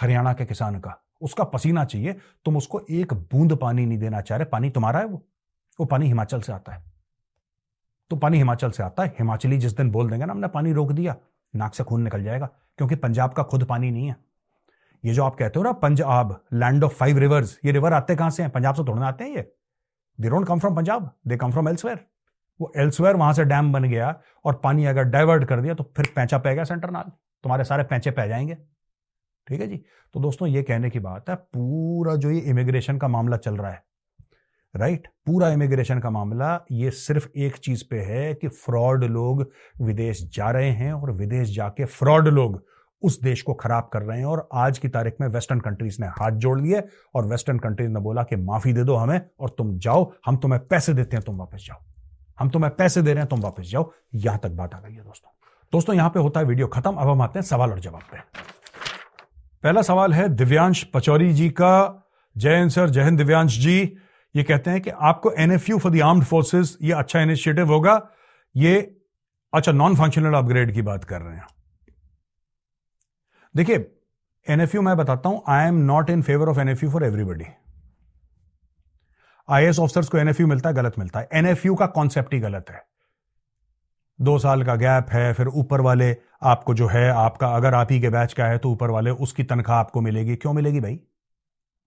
हरियाणा 0.00 0.32
के 0.32 0.44
किसान 0.44 0.80
का। 0.80 1.04
उसका 1.20 1.44
पसीना 1.44 1.84
चाहिए। 1.84 2.12
तुम 2.44 2.56
उसको 2.56 2.80
एक 2.90 3.14
बूंद 3.14 3.56
पानी 3.56 3.86
नहीं 3.86 3.98
देना 3.98 4.20
चाह 4.20 4.38
रहे। 4.38 4.44
पानी 4.44 4.70
तुम्हारा 4.70 5.00
है 5.00 5.06
वो। 5.06 5.26
वो 5.80 5.86
पानी 5.86 6.06
हिमाचल 6.06 6.40
से 6.40 6.52
आता 6.52 6.72
है। 6.72 6.84
तो 8.10 8.16
पानी 8.16 8.38
हिमाचल 8.38 8.70
से 8.70 8.82
आता 8.82 9.02
है। 9.02 9.08
हिमाचली 9.08 9.58
जिस 9.58 9.72
दिन 9.72 9.90
बोल 9.90 10.10
देंगे 10.10 10.26
ना, 10.26 10.32
हमने 10.32 10.48
पानी 10.48 10.72
रोक 10.72 10.92
दिया, 10.92 11.16
नाक 11.56 11.74
से 11.74 11.84
खून 11.84 12.02
निकल 12.02 12.22
जाएगा, 12.22 12.46
क्योंकि 12.46 12.96
पंजाब 12.96 13.32
का 13.32 13.42
खुद 13.42 13.64
पानी 13.64 13.90
नहीं 13.90 14.06
है। 14.06 14.16
ये 15.04 15.14
जो 15.14 15.24
आप 15.24 15.34
कहते 15.34 15.58
हो 15.58 15.64
ना, 15.64 15.72
Punjab 15.72 16.44
land 16.52 16.84
of 16.84 16.92
five 16.92 17.18
rivers 17.18 17.60
ये 17.64 17.72
रिवर 17.72 17.92
आते 17.92 18.16
कहाँ 18.16 18.30
से 18.30 18.42
हैं? 18.42 18.52
पंजाब 18.52 18.74
से 18.74 18.82
थोड़े 18.84 19.02
आते 19.02 19.24
हैं 19.24 19.36
ये। 19.36 19.52
They 20.20 20.28
don't 20.28 20.46
come 20.46 20.58
from 20.58 20.76
Punjab 20.76 21.10
they 21.26 21.36
come 21.36 21.50
from 21.50 21.68
elsewhere 21.68 22.06
वो 22.60 22.72
एल्सवेयर 22.76 23.16
वहाँ 23.16 23.32
से 23.32 23.44
डैम 23.44 23.72
बन 23.72 23.84
गया 23.84 24.14
और 24.44 24.60
पानी 24.64 24.84
अगर 24.84 25.02
डाइवर्ट 25.04 25.44
कर 25.44 25.60
दिया 25.60 25.74
तो 25.74 25.92
फिर 25.96 26.12
पैंचा 26.16 26.38
पै 26.38 26.54
गया 26.54 26.64
सेंटर 26.64 26.90
नाल। 26.90 27.10
तुम्हारे 27.44 27.64
सारे 27.64 27.82
पैंचे 27.82 28.10
पै 28.10 28.28
जाएँगे। 28.28 28.54
ठीक 29.46 29.60
है 29.60 29.66
जी? 29.66 29.76
तो 30.14 30.20
दोस्तों, 30.20 30.48
ये 30.48 30.62
कहने 30.62 30.90
की 30.90 30.98
बात 30.98 31.30
है, 31.30 31.34
पूरा 31.34 32.14
जो 32.16 32.30
ये 32.30 32.40
इमिग्रेशन 32.40 32.98
का 32.98 33.08
मामला 33.08 33.36
चल 33.36 33.56
रहा 33.56 33.70
है 33.70 33.82
राइट 34.74 34.98
right? 34.98 35.14
पूरा 35.26 35.48
इमिग्रेशन 35.48 35.98
का 35.98 36.10
मामला 36.10 36.60
ये 36.72 36.90
सिर्फ़ 36.90 37.28
एक 37.36 37.56
चीज़ 37.56 37.84
पे 37.90 38.00
है 38.00 38.34
कि 38.34 38.48
फ्रॉड 38.48 39.04
लोग 39.04 39.50
विदेश 39.82 40.22
जा 40.34 40.50
रहे 40.50 40.70
हैं 40.70 40.92
और 40.92 41.12
विदेश 41.12 41.54
जाके 41.56 41.84
फ्रॉड 41.84 42.28
लोग 42.28 42.64
उस 43.02 43.20
देश 43.22 43.42
को 43.42 43.54
खराब 43.54 43.90
कर 43.92 44.02
रहे 44.02 44.18
हैं 44.18 44.24
और 44.24 44.48
आज 44.54 44.78
की 44.78 44.88
तारीख 44.88 45.14
में 45.20 45.28
वेस्टर्न 45.28 45.60
कंट्रीज़ 45.60 45.96
ने 46.00 46.06
हाथ 46.06 46.30
जोड़ 46.30 46.60
लिए 46.60 46.82
और 47.14 47.26
वेस्टर्न 47.26 47.58
कंट्रीज़ 47.58 47.90
ने 47.90 48.00
बोला 48.00 48.22
कि 48.22 48.36
माफ़ी 48.36 48.72
दे 48.72 48.84
दो 48.84 48.96
हमें 48.96 49.20
और 49.40 49.50
तुम 49.50 49.78
जाओ, 49.78 50.12
हम 50.26 50.36
तुम्हें 50.36 50.66
पैसे 50.66 50.94
देते 50.94 51.16
हैं, 51.16 51.24
तुम 51.24 51.36
वापस 51.36 51.64
जाओ। 51.66 51.84
हम 52.38 52.50
तुम्हें 52.50 52.74
पैसे 52.76 53.02
दे 53.02 53.12
रहे 53.12 53.20
हैं, 53.20 53.28
तुम 53.28 53.40
वापस 53.40 53.70
जाओ। 53.70 53.90
यहाँ 54.14 54.38
तक 54.38 54.50
बात 54.50 54.74
आ 54.74 54.80
गई 54.80 54.94
है 54.94 55.04
दोस्तों। 55.04 55.30
दोस्तों, 55.72 55.94
यहाँ 55.96 56.10
पे 56.10 56.20
होता 56.20 56.40
है 56.40 56.46
वीडियो 56.46 56.66
खत्म। 56.66 56.92
अब 56.92 57.08
हम 57.08 57.22
आते 57.22 57.38
हैं 57.38 57.46
सवाल 57.46 57.70
और 57.70 57.80
जवाब 57.80 58.02
पे। 58.12 58.18
पहला 59.64 59.82
सवाल 59.82 60.12
है 60.12 60.28
दिव्यांश 60.28 60.82
पचौरी 60.84 61.32
जी 61.32 61.48
का। 61.50 62.04
जय 62.36 62.56
हिंद, 62.56 62.70
सर। 62.70 62.90
जय 62.90 63.02
हिंद, 63.02 63.18
दिव्यांश 63.18 63.58
जी। 63.58 63.96
ये 64.34 64.42
कहते 64.42 64.70
हैं 64.70 64.80
कि 64.80 64.90
आपको 64.90 65.30
NFU 65.32 65.78
for 65.78 65.92
the 65.92 66.00
armed 66.02 66.24
forces 66.24 66.76
ये 66.82 66.92
अच्छा 66.92 67.20
इनिशिएटिव 67.20 67.72
होगा। 67.72 68.00
ये 68.54 68.74
अच्छा 69.52 69.72
नॉन 69.72 69.96
फंक्शनल 69.96 70.34
अपग्रेड 70.34 70.74
की 70.74 70.82
बात 70.82 71.04
कर 71.04 71.20
रहे 71.20 71.36
हैं। 71.36 71.46
देखिए 73.54 73.86
एनएफयू 74.46 74.82
मैं 74.82 74.96
बताता 74.96 75.28
हूँ 75.28 75.42
I 75.48 75.66
am 75.68 75.74
not 75.84 76.10
in 76.10 76.22
favour 76.22 76.48
of 76.48 76.60
NFU 76.60 76.90
for 76.90 77.04
everybody 77.04 77.44
IAS 79.50 79.78
officers 79.78 80.08
को 80.08 80.18
एनएफयू 80.18 80.46
मिलता 80.46 80.68
है, 80.68 80.74
गलत 80.74 80.98
मिलता 80.98 81.20
है। 81.20 81.28
एनएफयू 81.32 81.74
का 81.74 81.86
कॉन्सेप्ट 81.86 82.34
ही 82.34 82.40
गलत 82.40 82.70
है। 82.70 82.82
दो 84.20 84.38
साल 84.38 84.64
का 84.64 84.74
गैप 84.76 85.06
है, 85.10 85.32
फिर 85.32 85.48
ऊपर 85.48 85.80
वाले 85.80 86.16
आपको 86.42 86.74
जो 86.74 86.86
है, 86.86 87.10
आपका 87.10 87.48
अगर 87.48 87.74
आप 87.74 87.88
ही 87.90 88.00
के 88.00 88.08
बैच 88.08 88.32
का 88.32 88.44
है 88.44 88.58
तो 88.58 88.70
ऊपर 88.70 88.90
वाले 88.90 89.10
उसकी 89.10 89.44
तनख्वाह 89.44 89.78
आपको 89.78 90.00
मिलेगी। 90.00 90.36
क्यों 90.36 90.52
मिलेगी 90.52 90.80
भाई? 90.80 91.00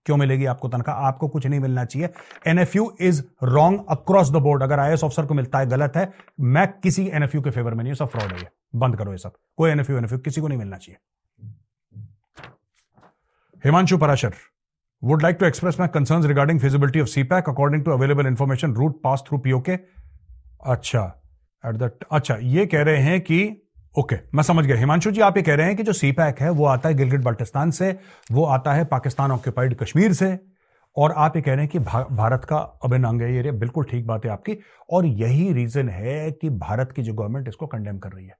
क्यों 0.06 0.16
मिलेगी 0.16 0.44
आपको 0.44 0.68
तनख्वाह? 0.68 0.96
आपको 0.96 1.28
कुछ 1.28 1.46
नहीं 1.46 1.60
मिलना 1.60 1.84
चाहिए। 1.84 2.08
NFU 2.46 2.96
is 3.00 3.22
wrong 3.42 3.84
across 3.88 4.30
the 4.30 4.36
board 4.36 4.62
अगर 4.62 4.78
आईएएस 4.78 5.04
ऑफिसर 5.04 5.26
को 5.26 5.34
मिलता 5.34 5.58
है, 5.58 5.66
गलत 5.66 5.96
है, 5.96 6.12
मैं 6.40 6.72
किसी 6.72 7.06
एनएफयू 7.08 7.42
के 7.42 7.50
फेवर 7.50 7.74
में 7.74 7.84
नहीं 7.84 7.94
सब 7.94 8.08
फ्रॉड 8.08 8.32
है 8.32 8.52
बंद 8.74 8.96
करो 8.96 9.12
ये 9.12 9.18
सब। 9.18 9.32
कोई 9.56 9.70
एनएफयू 9.70 9.96
एनएफयू 9.96 10.18
किसी 10.18 10.40
को 10.40 10.48
नहीं 10.48 10.58
मिलना 10.58 10.76
चाहिए। 10.76 10.98
Himanshu 13.64 13.98
Parashar. 13.98 14.32
Would 15.02 15.22
like 15.22 15.38
to 15.38 15.46
express 15.46 15.78
my 15.78 15.86
concerns 15.88 16.26
regarding 16.26 16.60
feasibility 16.60 17.00
of 17.00 17.08
CPAC 17.08 17.48
according 17.52 17.80
to 17.86 17.92
available 17.92 18.26
information 18.26 18.74
route 18.74 19.00
passed 19.02 19.28
through 19.28 19.40
POK. 19.46 19.68
अच्छा 20.66 21.02
एट 21.64 21.76
द 21.76 21.90
अच्छा 22.12 22.36
ये 22.42 22.66
कह 22.66 22.82
रहे 22.82 23.02
हैं 23.02 23.20
कि 23.20 23.40
ओके 23.94 24.16
okay, 24.16 24.34
मैं 24.34 24.42
समझ 24.42 24.64
गया। 24.66 24.76
हिमांशु 24.76 25.10
जी 25.10 25.20
आप 25.20 25.36
ये 25.36 25.42
कह 25.42 25.54
रहे 25.54 25.66
हैं 25.66 25.76
कि 25.76 25.82
जो 25.82 25.92
सीपैक 25.92 26.40
है 26.40 26.50
वो 26.50 26.66
आता 26.66 26.88
है 26.88 26.94
गिलगिट 26.94 27.20
बल्टिस्तान 27.20 27.70
से 27.70 27.90
वो 28.32 28.44
आता 28.44 28.72
है 28.72 28.84
पाकिस्तान 28.84 29.32
ऑक्यूपाइड 29.32 29.74
कश्मीर 29.78 30.12
से 30.12 30.38
और 30.96 31.12
आप 31.16 31.36
ये 31.36 31.42
कह 31.42 31.52
रहे 31.52 31.60
हैं 31.60 31.68
कि 31.68 31.78
भा, 31.78 32.02
भारत 32.02 32.44
का 32.44 32.56
अभिन्न 32.84 33.04
अंग 33.04 33.22
है 33.22 33.34
ये 33.36 33.52
बिल्कुल 33.52 33.84
ठीक 33.84 34.06
बात 34.06 34.24
है 34.24 34.30
आपकी। 34.30 34.56
और 34.90 35.06
यही 35.06 35.52
रीजन 35.52 35.88
है 35.88 36.30
कि 36.32 36.50
भारत 36.50 36.92
की 36.96 37.02
जो 37.02 37.14
गवर्नमेंट 37.14 37.48
इसको 37.48 37.66
कंडेम 37.66 37.98
कर 37.98 38.12
रही 38.12 38.26
है। 38.26 38.36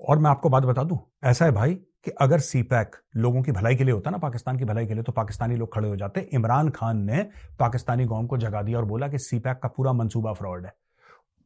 और 0.00 0.18
मैं 0.18 0.30
आपको 0.30 0.48
बात 0.48 0.62
बता 0.62 0.82
दूँ 0.82 0.98
ऐसा 1.24 1.44
है 1.44 1.52
भाई 1.52 1.78
कि 2.04 2.10
अगर 2.10 2.38
सीपैक 2.38 2.96
लोगों 3.16 3.42
की 3.42 3.52
भलाई 3.52 3.76
के 3.76 3.84
लिए 3.84 3.94
होता 3.94 4.10
ना, 4.10 4.18
पाकिस्तान 4.18 4.58
की 4.58 4.64
भलाई 4.64 4.86
के 4.86 4.94
लिए 4.94 5.02
तो 5.02 5.12
पाकिस्तानी 5.12 5.56
लोग 5.56 5.74
खड़े 5.74 5.88
हो 5.88 5.96
जाते। 5.96 6.20
इमरान 6.20 6.68
खान 6.68 6.98
ने 6.98 7.22
पाकिस्तानी 7.60 8.06
कौम 8.06 8.26
को 8.26 8.38
जगा 8.38 8.62
दिया 8.62 8.78
और 8.78 8.84
बोला 8.84 9.08
कि 9.08 9.18
सीपैक 9.18 9.58
का 9.58 9.68
पूरा 9.68 9.92
मंसूबा 9.92 10.32
फ्रॉड 10.32 10.66
है। 10.66 10.74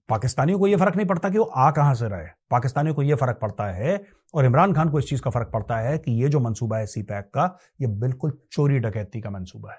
पाकिस्तानियों 0.08 0.58
को 0.58 0.66
यह 0.66 0.76
फ़र्क 0.76 0.96
नहीं 0.96 1.06
पड़ता 1.06 1.30
कि 1.30 1.38
वो 1.38 1.44
आ 1.44 1.70
कहाँ 1.70 1.94
से 1.94 2.08
रहे। 2.08 2.26
पाकिस्तानियों 2.50 2.94
को 2.94 3.02
यह 3.02 3.16
फ़र्क 3.16 3.38
पड़ता 3.42 3.66
है 3.66 4.04
और 4.34 4.44
इमरान 4.44 4.72
खान 4.72 4.90
को 4.90 4.98
इस 4.98 5.08
चीज़ 5.08 5.22
का 5.22 5.30
फ़र्क 5.30 5.50
पड़ता 5.52 5.78
है 5.78 5.98
कि 5.98 6.12
यह 6.12 6.28
जो 6.28 6.40
मंसूबा 6.40 6.78
है 6.78 6.86
सीपैक 6.86 7.24
का 7.24 7.58
यह 7.80 7.88
बिल्कुल 7.88 8.38
चोरी 8.52 8.78
डकैती 8.78 9.20
का 9.20 9.30
मंसूबा 9.30 9.72
है। 9.72 9.78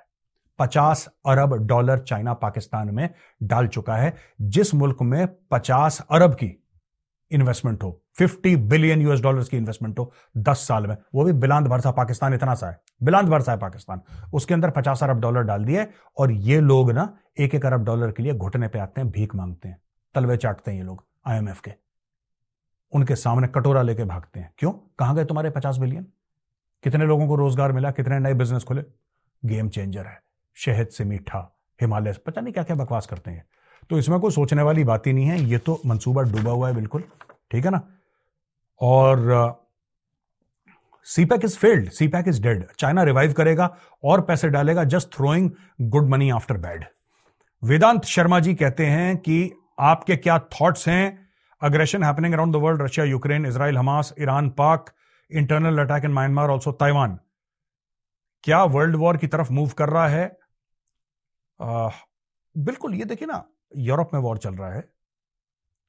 पचास 0.60 1.08
अरब 1.26 1.54
डॉलर 1.54 2.00
चाइना 2.00 2.34
पाकिस्तान 2.34 2.90
में 2.90 3.10
डाल 3.44 3.68
चुका 3.68 3.96
है। 3.96 4.16
जिस 4.42 4.74
मुल्क 4.74 4.98
में 5.02 5.28
पचास 5.52 6.06
अरब 6.12 6.34
की 6.34 6.64
इन्वेस्टमेंट 7.32 7.84
हो 7.84 8.03
50 8.18 8.56
बिलियन 8.56 9.02
यूएस 9.02 9.20
डॉलर्स 9.20 9.50
की 9.50 9.58
इन्वेस्टमेंट 9.58 10.00
हो 10.00 10.12
10 10.38 10.68
साल 10.68 10.88
में। 10.88 10.96
वो 11.16 11.24
भी 11.24 11.32
बिलांत 11.34 11.68
भर 11.68 11.82
सा 11.82 11.92
पाकिस्तान 11.92 12.34
इतना 12.34 12.56
सा 12.56 12.70
है। 12.70 12.80
बिलांत 13.04 13.30
भर 13.30 13.42
सा 13.42 13.52
है 13.52 13.58
पाकिस्तान। 13.58 14.02
उसके 14.34 14.54
अंदर 14.54 14.70
50 14.70 15.04
अरब 15.04 15.20
डॉलर 15.22 15.44
डाल 15.44 15.66
दिए 15.66 15.88
और 16.18 16.32
ये 16.32 16.60
लोग 16.62 16.92
ना 16.92 17.18
एक 17.40 17.56
एक 17.56 17.66
अरब 17.66 17.86
डॉलर 17.86 18.12
के 18.12 18.24
लिए 18.24 18.34
घुटने 18.34 18.68
पे 18.68 18.80
आते 18.80 19.02
हैं, 19.02 19.10
भीख 19.12 19.36
मांगते 19.36 19.68
हैं। 19.68 19.78
तलवे 20.16 20.38
चाटते 20.38 20.72
हैं 20.72 20.78
ये 20.78 20.84
लोग 20.84 21.04
आईएमएफ 21.26 21.62
के। 21.62 21.72
उनके 22.94 23.16
सामने 23.16 23.48
कटोरा 23.48 23.82
लेके 23.82 24.04
भागते 24.04 24.40
हैं। 24.40 24.54
क्यों? 24.58 24.72
कहाँ 24.72 25.16
गए 25.16 25.26
तुम्हारे 25.26 25.50
पचास 25.50 25.78
बिलियन? 25.78 26.06
कितने 26.84 27.06
लोगों 27.06 27.28
को 27.28 27.36
रोज़गार 27.36 27.72
मिला? 27.72 27.92
कितने 27.92 28.20
नए 28.20 28.34
बिज़नेस 28.34 28.64
खुले? 28.64 28.84
गेम 29.46 29.70
चेंजर 29.70 30.06
है। 30.06 30.22
शहद 30.56 30.88
से 30.88 31.06
मीठा, 31.06 31.40
हिमालय 31.82 32.14
पता 32.26 32.42
नहीं 32.42 32.54
क्या 32.54 32.64
क्या 32.64 32.76
बकवास 32.76 33.08
करते 33.08 33.32
हैं। 33.32 33.46
तो 33.90 33.98
इसमें 33.98 34.20
कोई 34.20 34.32
सोचने 34.32 34.62
वाली 34.62 34.84
बात 34.84 35.08
ही 35.08 35.14
नहीं 35.14 35.26
है। 35.26 35.40
ये 35.42 35.58
तो 35.58 35.82
मंसूबा 35.86 36.22
डूबा 36.22 36.52
हुआ 36.52 36.68
है 36.68 36.76
बिल्कुल। 36.76 37.04
ठीक 37.52 37.66
है 37.66 37.72
ना? 37.72 37.82
और 38.82 39.62
CPEC 41.08 41.46
is 41.46 41.58
failed 41.58 41.90
CPEC 41.92 42.28
is 42.28 42.42
dead 42.42 42.66
China 42.80 43.04
revive 43.04 43.34
करेगा 43.34 43.76
और 44.04 44.22
पैसे 44.22 44.50
डालेगा 44.50 44.84
just 44.84 45.14
throwing 45.14 45.50
good 45.82 46.10
money 46.10 46.30
after 46.30 46.58
bad 46.58 46.86
Vedant 47.64 48.06
Sharma 48.06 48.40
ji 48.40 48.56
कहते 48.56 48.86
हैं 48.86 49.18
कि 49.18 49.52
आपके 49.80 50.16
क्या 50.16 50.38
थॉट्स 50.40 50.88
हैं? 50.88 51.30
Aggression 51.62 52.04
happening 52.04 52.34
around 52.34 52.54
the 52.54 52.56
world 52.56 52.82
Russia 52.82 53.06
Ukraine 53.06 53.46
Israel 53.46 53.78
Hamas 53.78 54.14
Iran 54.20 54.50
Pak 54.50 54.94
internal 55.32 55.78
attack 55.78 56.06
in 56.06 56.12
Myanmar 56.12 56.50
also 56.50 56.72
Taiwan 56.72 57.18
क्या 58.44 58.64
वर्ल्ड 58.64 58.96
वॉर 58.96 59.18
की 59.18 59.28
तरफ़ 59.28 59.52
मूव 59.52 59.70
कर 59.70 59.90
रहा 59.90 60.08
है? 60.08 60.26
आ, 61.62 61.90
बिल्कुल 62.58 62.96
ये 62.96 63.06
देखिए 63.06 63.28
ना 63.28 63.44
यूरोप 63.78 64.10
में 64.14 64.22
वॉर 64.22 64.38
चल 64.38 64.56
रहा 64.56 64.74
है। 64.74 64.84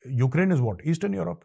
Ukraine 0.07 0.53
is 0.53 0.61
what 0.61 0.83
eastern 0.87 1.14
Europe 1.14 1.42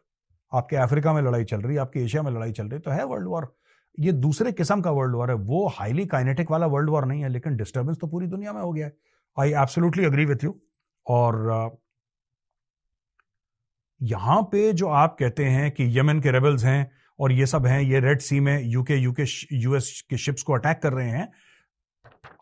आपके 0.51 0.75
अफ्रीका 0.77 1.13
में 1.13 1.21
लड़ाई 1.21 1.43
चल 1.45 1.61
रही 1.61 1.75
है 1.75 1.81
आपके 1.81 1.99
एशिया 1.99 2.23
में 2.23 2.31
लड़ाई 2.31 2.51
चल 2.51 2.63
रही 2.63 2.73
है 2.73 2.79
तो 2.79 2.91
है 2.91 3.03
वर्ल्ड 3.05 3.27
वॉर 3.27 3.53
ये 3.97 4.11
दूसरे 4.13 4.51
किस्म 4.51 4.81
का 4.81 4.91
वर्ल्ड 4.91 5.15
वॉर 5.15 5.29
है, 5.29 5.35
वो 5.35 5.67
हाईली 5.69 6.05
काइनेटिक 6.07 6.51
वाला 6.51 6.65
वर्ल्ड 6.67 6.89
वॉर 6.89 7.05
नहीं 7.05 7.21
है, 7.21 7.29
लेकिन 7.29 7.55
डिस्टर्बेंस 7.57 7.97
तो 8.01 8.07
पूरी 8.07 8.27
दुनिया 8.27 8.53
में 8.53 8.61
हो 8.61 8.71
गया 8.73 8.85
है। 8.85 8.93
I 9.37 9.51
absolutely 9.53 10.05
agree 10.05 10.25
with 10.25 10.43
you 10.43 10.59
और 11.05 11.79
यहाँ 14.01 14.41
पे 14.51 14.71
जो 14.73 14.87
आप 14.87 15.15
कहते 15.19 15.45
हैं 15.45 15.71
कि 15.71 15.87
यमन 15.99 16.19
के 16.21 16.31
रेबल्स 16.31 16.63
हैं 16.65 16.91
और 17.19 17.31
ये 17.31 17.45
सब 17.45 17.65
हैं, 17.65 17.81
ये 17.81 17.99
रेड 17.99 18.19
सी 18.21 18.39
में 18.39 18.61
यूके 18.63 18.95
यूके 18.95 19.23
यूएस 19.53 20.01
के 20.09 20.17
शिप्स 20.17 20.43
को 20.43 20.53
अटैक 20.53 20.81
कर 20.81 20.93
रहे 20.93 21.09
हैं, 21.09 21.27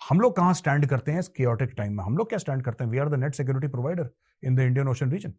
हम 0.10 0.20
लोग 0.20 0.36
कहाँ 0.36 0.54
स्टैंड 0.54 0.86
करते 0.88 1.12
हैं 1.12 1.20
इस 1.20 1.32
टाइम 1.78 1.98
में? 1.98 2.04
हम 2.04 2.18
लोग 2.18 2.30
क्या 2.30 2.40
स्टैंड 2.40 2.64
करते 2.64 2.84
हैं? 2.84 2.92
We 2.92 2.98
are 2.98 3.10
the 3.10 3.20
net 3.20 3.36
security 3.36 3.68
provider 3.68 4.10
in 4.44 4.56
the 4.56 4.60
Indian 4.60 4.88
Ocean 4.88 5.12
region 5.12 5.34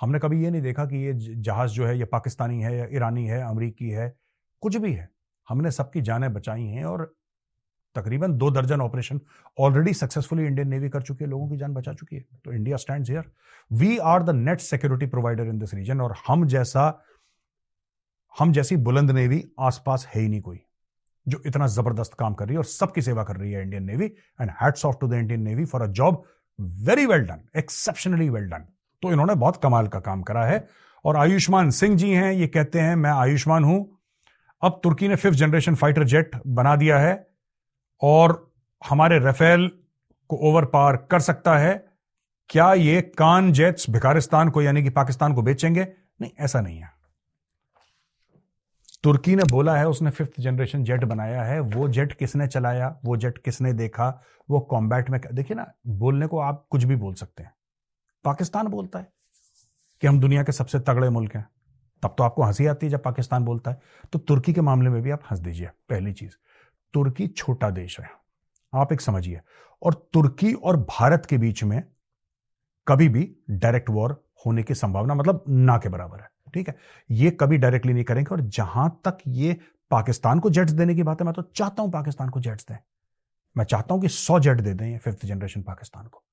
हमने 0.00 0.18
कभी 0.18 0.42
ये 0.44 0.50
नहीं 0.50 0.62
देखा 0.62 0.84
कि 0.86 0.96
ये 0.96 1.12
जहाज़ 1.14 1.72
जो 1.72 1.86
है 1.86 1.98
ये 1.98 2.04
पाकिस्तानी 2.06 2.60
है 2.62 2.76
या 2.76 2.86
ईरानी 2.92 3.26
है, 3.26 3.42
अमरीकी 3.42 3.88
है, 3.90 4.14
कुछ 4.62 4.76
भी 4.76 4.92
है। 4.92 5.08
हमने 5.48 5.70
सबकी 5.70 6.00
जानें 6.02 6.32
बचाई 6.32 6.64
हैं 6.64 6.84
और 6.84 7.14
तकरीबन 7.96 8.32
दो 8.38 8.50
दर्जन 8.50 8.80
operation 8.80 9.20
already 9.58 9.92
successfully 9.94 10.44
Indian 10.46 10.68
Navy 10.68 10.88
कर 10.88 11.02
चुकी 11.02 11.24
है, 11.24 11.30
लोगों 11.30 11.48
की 11.48 11.56
जान 11.56 11.74
बचा 11.74 11.92
चुकी 11.94 12.16
है। 12.16 12.24
तो 12.44 12.52
India 12.52 12.76
stand 12.76 13.06
here 13.08 13.30
we 13.70 13.96
are 13.98 14.22
the 14.22 14.30
net 14.36 14.60
security 14.60 15.06
provider 15.06 15.46
in 15.46 15.58
this 15.58 15.74
region 15.74 16.00
और 16.00 16.14
हम 16.26 16.46
जैसा, 16.46 17.04
हम 18.34 18.52
जैसी 18.52 18.76
बुलंद 18.78 19.10
नेवी 19.10 19.42
आसपास 19.60 20.06
है 20.06 20.20
ही 20.20 20.28
नहीं 20.28 20.40
कोई, 20.40 20.60
जो 21.26 21.42
इतना 21.46 21.66
ज़बरदस्त 21.68 22.14
काम 22.18 22.34
कर 22.34 22.46
रही 22.46 22.54
है 22.54 22.58
और 22.58 22.64
सबकी 22.66 23.02
सेवा 23.02 23.24
कर 23.24 23.36
रही 23.36 23.52
है 23.52 23.62
Indian 23.62 23.84
Navy. 23.84 24.06
And 24.40 24.50
hats 24.62 24.84
off 24.86 24.96
to 25.00 25.08
the 25.08 25.14
Indian 25.14 25.42
Navy 25.42 25.64
for 25.64 25.82
a 25.82 25.86
job 26.00 26.24
very 26.82 27.06
well 27.06 27.26
done 27.26 27.48
exceptionally 27.56 28.28
well 28.30 28.48
done 28.50 28.66
तो 29.02 29.12
इन्होंने 29.12 29.34
बहुत 29.34 29.62
कमाल 29.62 29.88
का 29.88 30.00
काम 30.00 30.22
करा 30.22 30.44
है। 30.44 30.68
और 31.04 31.16
आयुष्मान 31.16 31.70
सिंह 31.70 31.96
जी 31.96 32.10
हैं, 32.10 32.32
ये 32.32 32.46
कहते 32.46 32.80
हैं, 32.80 32.96
मैं 32.96 33.10
आयुष्मान 33.10 33.64
हूँ। 33.64 33.98
अब 34.62 34.80
तुर्की 34.82 35.08
ने 35.08 35.16
फिफ्थ 35.16 35.38
जनरेशन 35.38 35.74
फाइटर 35.74 36.04
जेट 36.04 36.30
बना 36.46 36.76
दिया 36.76 36.98
है 36.98 37.28
और 38.02 38.52
हमारे 38.88 39.18
रफेल 39.18 39.70
को 40.28 40.36
ओवर 40.36 40.64
पार 40.64 40.96
कर 40.96 41.20
सकता 41.20 41.58
है। 41.58 41.86
क्या 42.48 42.74
ये 42.74 43.00
कान 43.02 43.52
जेट्स 43.52 43.90
भिकारिस्तान 43.90 44.48
को, 44.48 44.62
यानी 44.62 44.82
कि 44.82 44.90
पाकिस्तान 44.90 45.34
को 45.34 45.42
बेचेंगे? 45.42 45.88
नहीं, 46.20 46.30
ऐसा 46.40 46.60
नहीं 46.60 46.78
है। 46.78 46.90
तुर्की 49.02 49.36
ने 49.36 49.44
बोला 49.44 49.76
है, 49.76 49.88
उसने 49.88 50.10
फिफ्थ 50.10 50.32
जनरेशन 50.40 50.84
जेट 50.84 51.04
बनाया 51.04 51.42
है। 51.42 51.60
वो 51.60 51.88
जेट 51.88 52.12
किसने 52.12 52.46
चलाया? 52.46 52.96
वो 53.04 53.16
जेट 53.16 53.38
किसने 53.38 53.72
देखा? 53.72 54.22
वो 54.50 54.60
कॉम्बैट 54.60 55.10
में 55.10 55.20
देखिए 55.32 55.56
ना, 55.56 55.72
बोलने 55.86 56.26
को 56.26 56.38
आप 56.38 56.66
कुछ 56.70 56.84
भी 56.84 56.96
बोल 56.96 57.14
सकते 57.14 57.42
हैं। 57.42 57.52
पाकिस्तान 58.24 58.66
बोलता 58.66 58.98
है 58.98 59.12
कि 60.00 60.06
हम 60.06 60.20
दुनिया 60.20 60.42
के 60.42 60.52
सबसे 60.52 60.80
तगड़े 60.80 61.10
मुल्क 61.10 61.36
हैं। 61.36 61.48
तब 62.02 62.14
तो 62.18 62.24
आपको 62.24 62.42
हँसी 62.42 62.66
आती 62.66 62.86
है 62.86 62.92
जब 62.92 63.02
पाकिस्तान 63.02 63.44
बोलता 63.44 63.70
है। 63.70 63.80
तो 64.12 64.18
तुर्की 64.18 64.52
के 64.52 64.60
मामले 64.60 64.90
में 64.90 65.02
भी 65.02 65.10
आप 65.10 65.20
हंस 65.30 65.38
दीजिए, 65.38 65.66
पहली 65.66 66.12
चीज़। 66.12 66.32
तुर्की 66.94 67.26
छोटा 67.26 67.70
देश 67.70 68.00
है। 68.00 68.10
आप 68.74 68.92
एक 68.92 69.00
समझिए। 69.00 69.40
और 69.82 70.10
तुर्की 70.12 70.52
और 70.52 70.76
भारत 70.76 71.26
के 71.26 71.38
बीच 71.38 71.64
में 71.64 71.82
कभी 72.88 73.08
भी 73.08 73.36
डायरेक्ट 73.50 73.90
वॉर 73.90 74.24
होने 74.46 74.62
की 74.62 74.74
संभावना 74.74 75.14
मतलब 75.14 75.44
ना 75.48 75.78
के 75.78 75.88
बराबर 75.88 76.20
है। 76.20 76.28
ठीक 76.54 76.68
है? 76.68 76.76
ये 77.10 77.30
कभी 77.30 77.58
डायरेक्टली 77.58 77.92
नहीं 77.92 78.04
करेंगे 78.04 78.34
और 78.34 78.40
जहाँ 78.40 79.00
तक 79.04 79.18
ये 79.26 79.60
पाकिस्तान 79.90 80.40
को 80.40 80.50
जेट्स 80.50 80.72
देने 80.72 80.94
की 80.94 81.02
बात 81.02 81.20
है, 81.20 81.24
मैं 81.24 81.34
तो 81.34 81.42
चाहता 81.42 81.82
हूँ 81.82 81.92
पाकिस्तान 81.92 82.28
को 82.28 82.40
जेट्स 82.40 82.66
दें। 82.66 82.76
मैं 83.56 83.64
चाहता 83.64 83.94
हूँ 83.94 84.02
कि 84.02 84.08
सौ 84.08 84.40
जेट 84.40 84.60
दे 84.60 84.74
दें 84.74 84.98
फिफ्थ 84.98 85.26
जनरेशन 85.26 85.62
पाकिस्तान 85.62 86.06
को। 86.06 86.24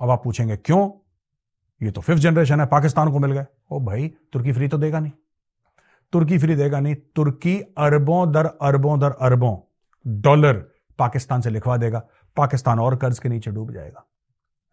अब 0.00 0.10
आप 0.10 0.22
पूछेंगे, 0.24 0.56
क्यों? 0.56 0.90
ये 1.80 1.90
तो 1.90 2.00
फिफ्थ 2.00 2.22
जनरेशन 2.22 2.60
है, 2.60 2.66
पाकिस्तान 2.66 3.10
को 3.12 3.18
मिल 3.18 3.32
गए। 3.32 3.46
ओ 3.70 3.80
भाई, 3.80 4.08
तुर्की 4.32 4.52
फ्री 4.52 4.68
तो 4.68 4.78
देगा 4.78 5.00
नहीं। 5.00 5.12
तुर्की 6.12 6.38
फ्री 6.38 6.54
देगा 6.56 6.80
नहीं, 6.80 6.94
तुर्की 7.16 7.58
अरबों 7.78 8.30
दर 8.32 8.46
अरबों 8.62 8.98
दर 9.00 9.10
अरबों 9.20 9.56
डॉलर 10.04 10.54
पाकिस्तान 10.98 11.40
से 11.40 11.50
लिखवा 11.50 11.76
देगा, 11.76 12.02
पाकिस्तान 12.36 12.80
और 12.80 12.96
कर्ज 12.96 13.18
के 13.18 13.28
नीचे 13.28 13.50
डूब 13.50 13.72
जाएगा। 13.72 14.06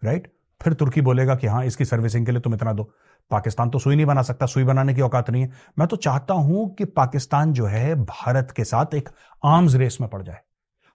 राइट? 0.02 0.32
फिर 0.62 0.74
तुर्की 0.74 1.02
बोलेगा 1.02 1.36
कि 1.36 1.48
हाँ, 1.48 1.64
इसकी 1.66 1.86
सर्विसिंग 1.86 2.26
के 2.26 2.32
लिए 2.32 2.42
तुम 2.42 2.54
इतना 2.54 2.74
दो। 2.74 2.84
पाकिस्तान 3.32 3.70
तो 3.70 3.80
सुई 3.80 3.96
नहीं 3.96 4.06
बना 4.06 4.22
सकता, 4.22 4.46
सुई 4.46 4.64
बनाने 4.64 4.94
की 4.94 5.02
औकात 5.02 5.30
नहीं 5.30 5.44
है। 5.44 5.52
मैं 5.80 5.88
तो 5.88 5.96
चाहता 5.98 6.34
हूँ 6.34 6.74
कि 6.76 6.86
पाकिस्तान 6.86 7.54
जो 7.54 7.66
है, 7.66 7.96
भारत 7.96 8.54
के 8.56 8.64
साथ 8.64 8.94
एक 8.94 9.10
आर्म्स 9.44 9.76
रेस 9.76 9.98
में 10.02 10.10
पड़ 10.10 10.22
जाए, 10.22 10.40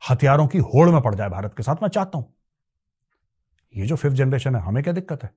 हथियारों 0.02 0.46
की 0.46 0.58
होड़ 0.58 0.88
में 0.90 1.00
पड़ 1.00 1.14
जाए 1.14 1.28
भारत 1.28 1.54
के 1.56 1.62
साथ, 1.62 1.82
मैं 1.82 1.88
चाहता 1.88 2.18
हूँ। 2.18 2.32
ये 3.74 3.86
जो 3.86 3.96
फिफ्थ 3.96 4.16
जनरेशन 4.16 4.54
है, 4.54 4.62
हमें 4.62 4.82
क्या 4.82 4.92
दिक्कत 4.92 5.24
है? 5.24 5.30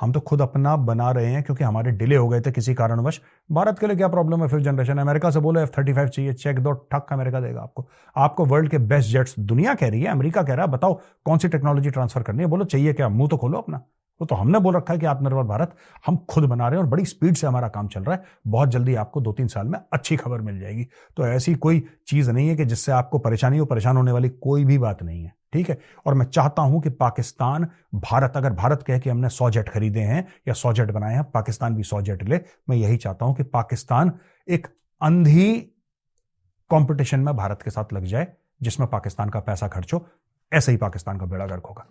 हम 0.00 0.12
तो 0.12 0.20
खुद 0.20 0.42
अपना 0.42 0.76
बना 0.76 1.10
रहे 1.10 1.26
हैं 1.26 1.42
क्योंकि 1.42 1.64
हमारे 1.64 1.90
डिले 1.90 2.16
हो 2.16 2.28
गए 2.28 2.40
थे 2.40 2.52
किसी 2.52 2.74
कारणवश। 2.74 3.20
भारत 3.52 3.78
के 3.78 3.86
लिए 3.86 3.96
क्या 3.96 4.08
प्रॉब्लम 4.08 4.42
है 4.42 4.48
फिफ्थ 4.48 4.62
जनरेशन 4.62 4.98
अमेरिका 4.98 5.30
से 5.30 5.40
बोलो 5.40 5.60
एफ़ 5.60 5.70
थर्टी 5.78 5.92
फाइव 5.92 6.08
चाहिए 6.08 6.32
चेक 6.32 6.58
दो 6.58 6.72
ठक 6.72 7.06
अमेरिका 7.12 7.40
देगा 7.40 7.60
आपको। 7.60 7.88
आपको 8.16 8.44
वर्ल्ड 8.44 8.70
के 8.70 8.78
बेस्ट 8.78 9.10
जेट्स 9.10 9.38
दुनिया 9.38 9.74
कह 9.74 9.88
रही 9.88 10.02
है, 10.02 10.06
अमेरिका 10.06 10.42
कह 10.42 10.54
रहा 10.54 10.66
है, 10.66 10.72
बताओ 10.72 11.00
कौन 11.24 11.38
सी 11.38 11.48
टेक्नोलॉजी 11.48 11.90
ट्रांसफ़र 11.90 12.22
करनी 12.22 12.42
है? 12.42 12.46
बोलो, 12.46 12.64
चाहिए 12.64 12.92
क्या? 12.92 13.08
मुँह 13.08 13.28
तो 13.28 13.36
खोलो 13.36 13.58
अपना। 13.58 13.76
वो 14.20 14.26
तो 14.26 14.34
हमने 14.34 14.58
बोल 14.58 14.76
रखा 14.76 14.94
है 14.94 15.00
कि 15.00 15.06
आत्मनिर्भर 15.06 15.42
भारत, 15.42 15.74
हम 16.06 16.16
खुद 16.16 16.44
बना 16.44 16.68
रहे 16.68 16.78
हैं 16.78 16.84
और 16.84 16.90
बड़ी 16.90 17.04
स्पीड 17.04 17.34
से 17.34 17.46
हमारा 17.46 17.68
काम 17.68 17.88
चल 17.88 18.02
रहा 18.02 18.16
है। 18.16 18.24
बहुत 18.46 18.68
जल्दी 18.68 18.94
आपको 18.94 19.20
दो 19.20 19.32
तीन 19.32 19.48
साल 19.48 19.66
में 19.66 19.78
अच्छी 19.92 20.16
खबर 20.16 20.40
मिल 20.40 20.60
जाएगी। 20.60 20.86
तो 21.16 21.26
ऐसी 21.26 21.54
कोई 21.54 21.86
चीज़ 22.08 22.30
नहीं 22.30 22.48
है 22.48 22.56
कि 22.56 22.64
जिससे 22.64 22.92
आपको 22.92 23.18
परेशानी 23.18 23.58
हो, 23.58 23.64
परेशान 23.64 23.96
होने 23.96 24.12
वाली 24.12 24.28
कोई 24.28 24.64
भी 24.64 24.78
बात 24.78 25.02
नहीं 25.02 25.24
है। 25.24 25.37
ठीक 25.52 25.70
है? 25.70 25.78
और 26.06 26.14
मैं 26.14 26.26
चाहता 26.26 26.62
हूँ 26.62 26.80
कि 26.82 26.90
पाकिस्तान, 26.90 27.68
भारत, 27.94 28.32
अगर 28.36 28.52
भारत 28.52 28.82
कहे 28.82 28.98
कि 28.98 29.10
हमने 29.10 29.28
सौ 29.28 29.50
जेट 29.50 29.68
खरीदे 29.68 30.00
हैं 30.00 30.26
या 30.48 30.54
सौ 30.54 30.72
जेट 30.72 30.90
बनाए 30.90 31.14
हैं, 31.14 31.24
पाकिस्तान 31.24 31.74
भी 31.74 31.82
सौ 31.82 32.00
जेट 32.02 32.22
ले, 32.22 32.40
मैं 32.68 32.76
यही 32.76 32.96
चाहता 32.96 33.24
हूँ 33.24 33.34
कि 33.34 33.42
पाकिस्तान 33.42 34.12
एक 34.48 34.66
अंधी 35.00 35.52
कंपटीशन 36.70 37.20
में 37.20 37.36
भारत 37.36 37.62
के 37.62 37.70
साथ 37.70 37.92
लग 37.92 38.04
जाए, 38.04 38.26
जिसमें 38.62 38.88
पाकिस्तान 38.88 39.28
का 39.28 39.40
पैसा 39.40 39.68
खर्च 39.68 39.94
हो। 39.94 40.06
ऐसे 40.52 40.72
ही 40.72 40.78
पाकिस्तान 40.78 41.18
का 41.18 41.26
बेड़ा 41.26 41.46
गर्क 41.46 41.66
होगा। 41.66 41.86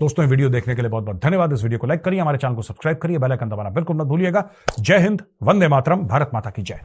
दोस्तों 0.00 0.26
वीडियो 0.26 0.48
देखने 0.48 0.74
के 0.74 0.82
लिए 0.82 0.90
बहुत 0.90 1.04
बहुत 1.04 1.22
धन्यवाद। 1.22 1.52
इस 1.52 1.62
वीडियो 1.62 1.78
को 1.78 1.86
लाइक 1.86 2.04
करिए, 2.04 2.20
हमारे 2.20 2.38
चैनल 2.38 2.54
को 2.54 2.62
सब्सक्राइब 2.62 2.98
करिए, 2.98 3.18
बेल 3.18 3.30
आइकन 3.30 3.48
दबाना 3.48 3.70
बिल्कुल 3.70 3.96
मत 3.96 4.06
भूलिएगा। 4.06 4.48
जय 4.78 4.98
हिंद, 4.98 5.22
वंदे 5.42 5.68
मातरम, 5.68 6.06
भारत 6.06 6.30
माता 6.34 6.50
की 6.50 6.62
जय। 6.62 6.80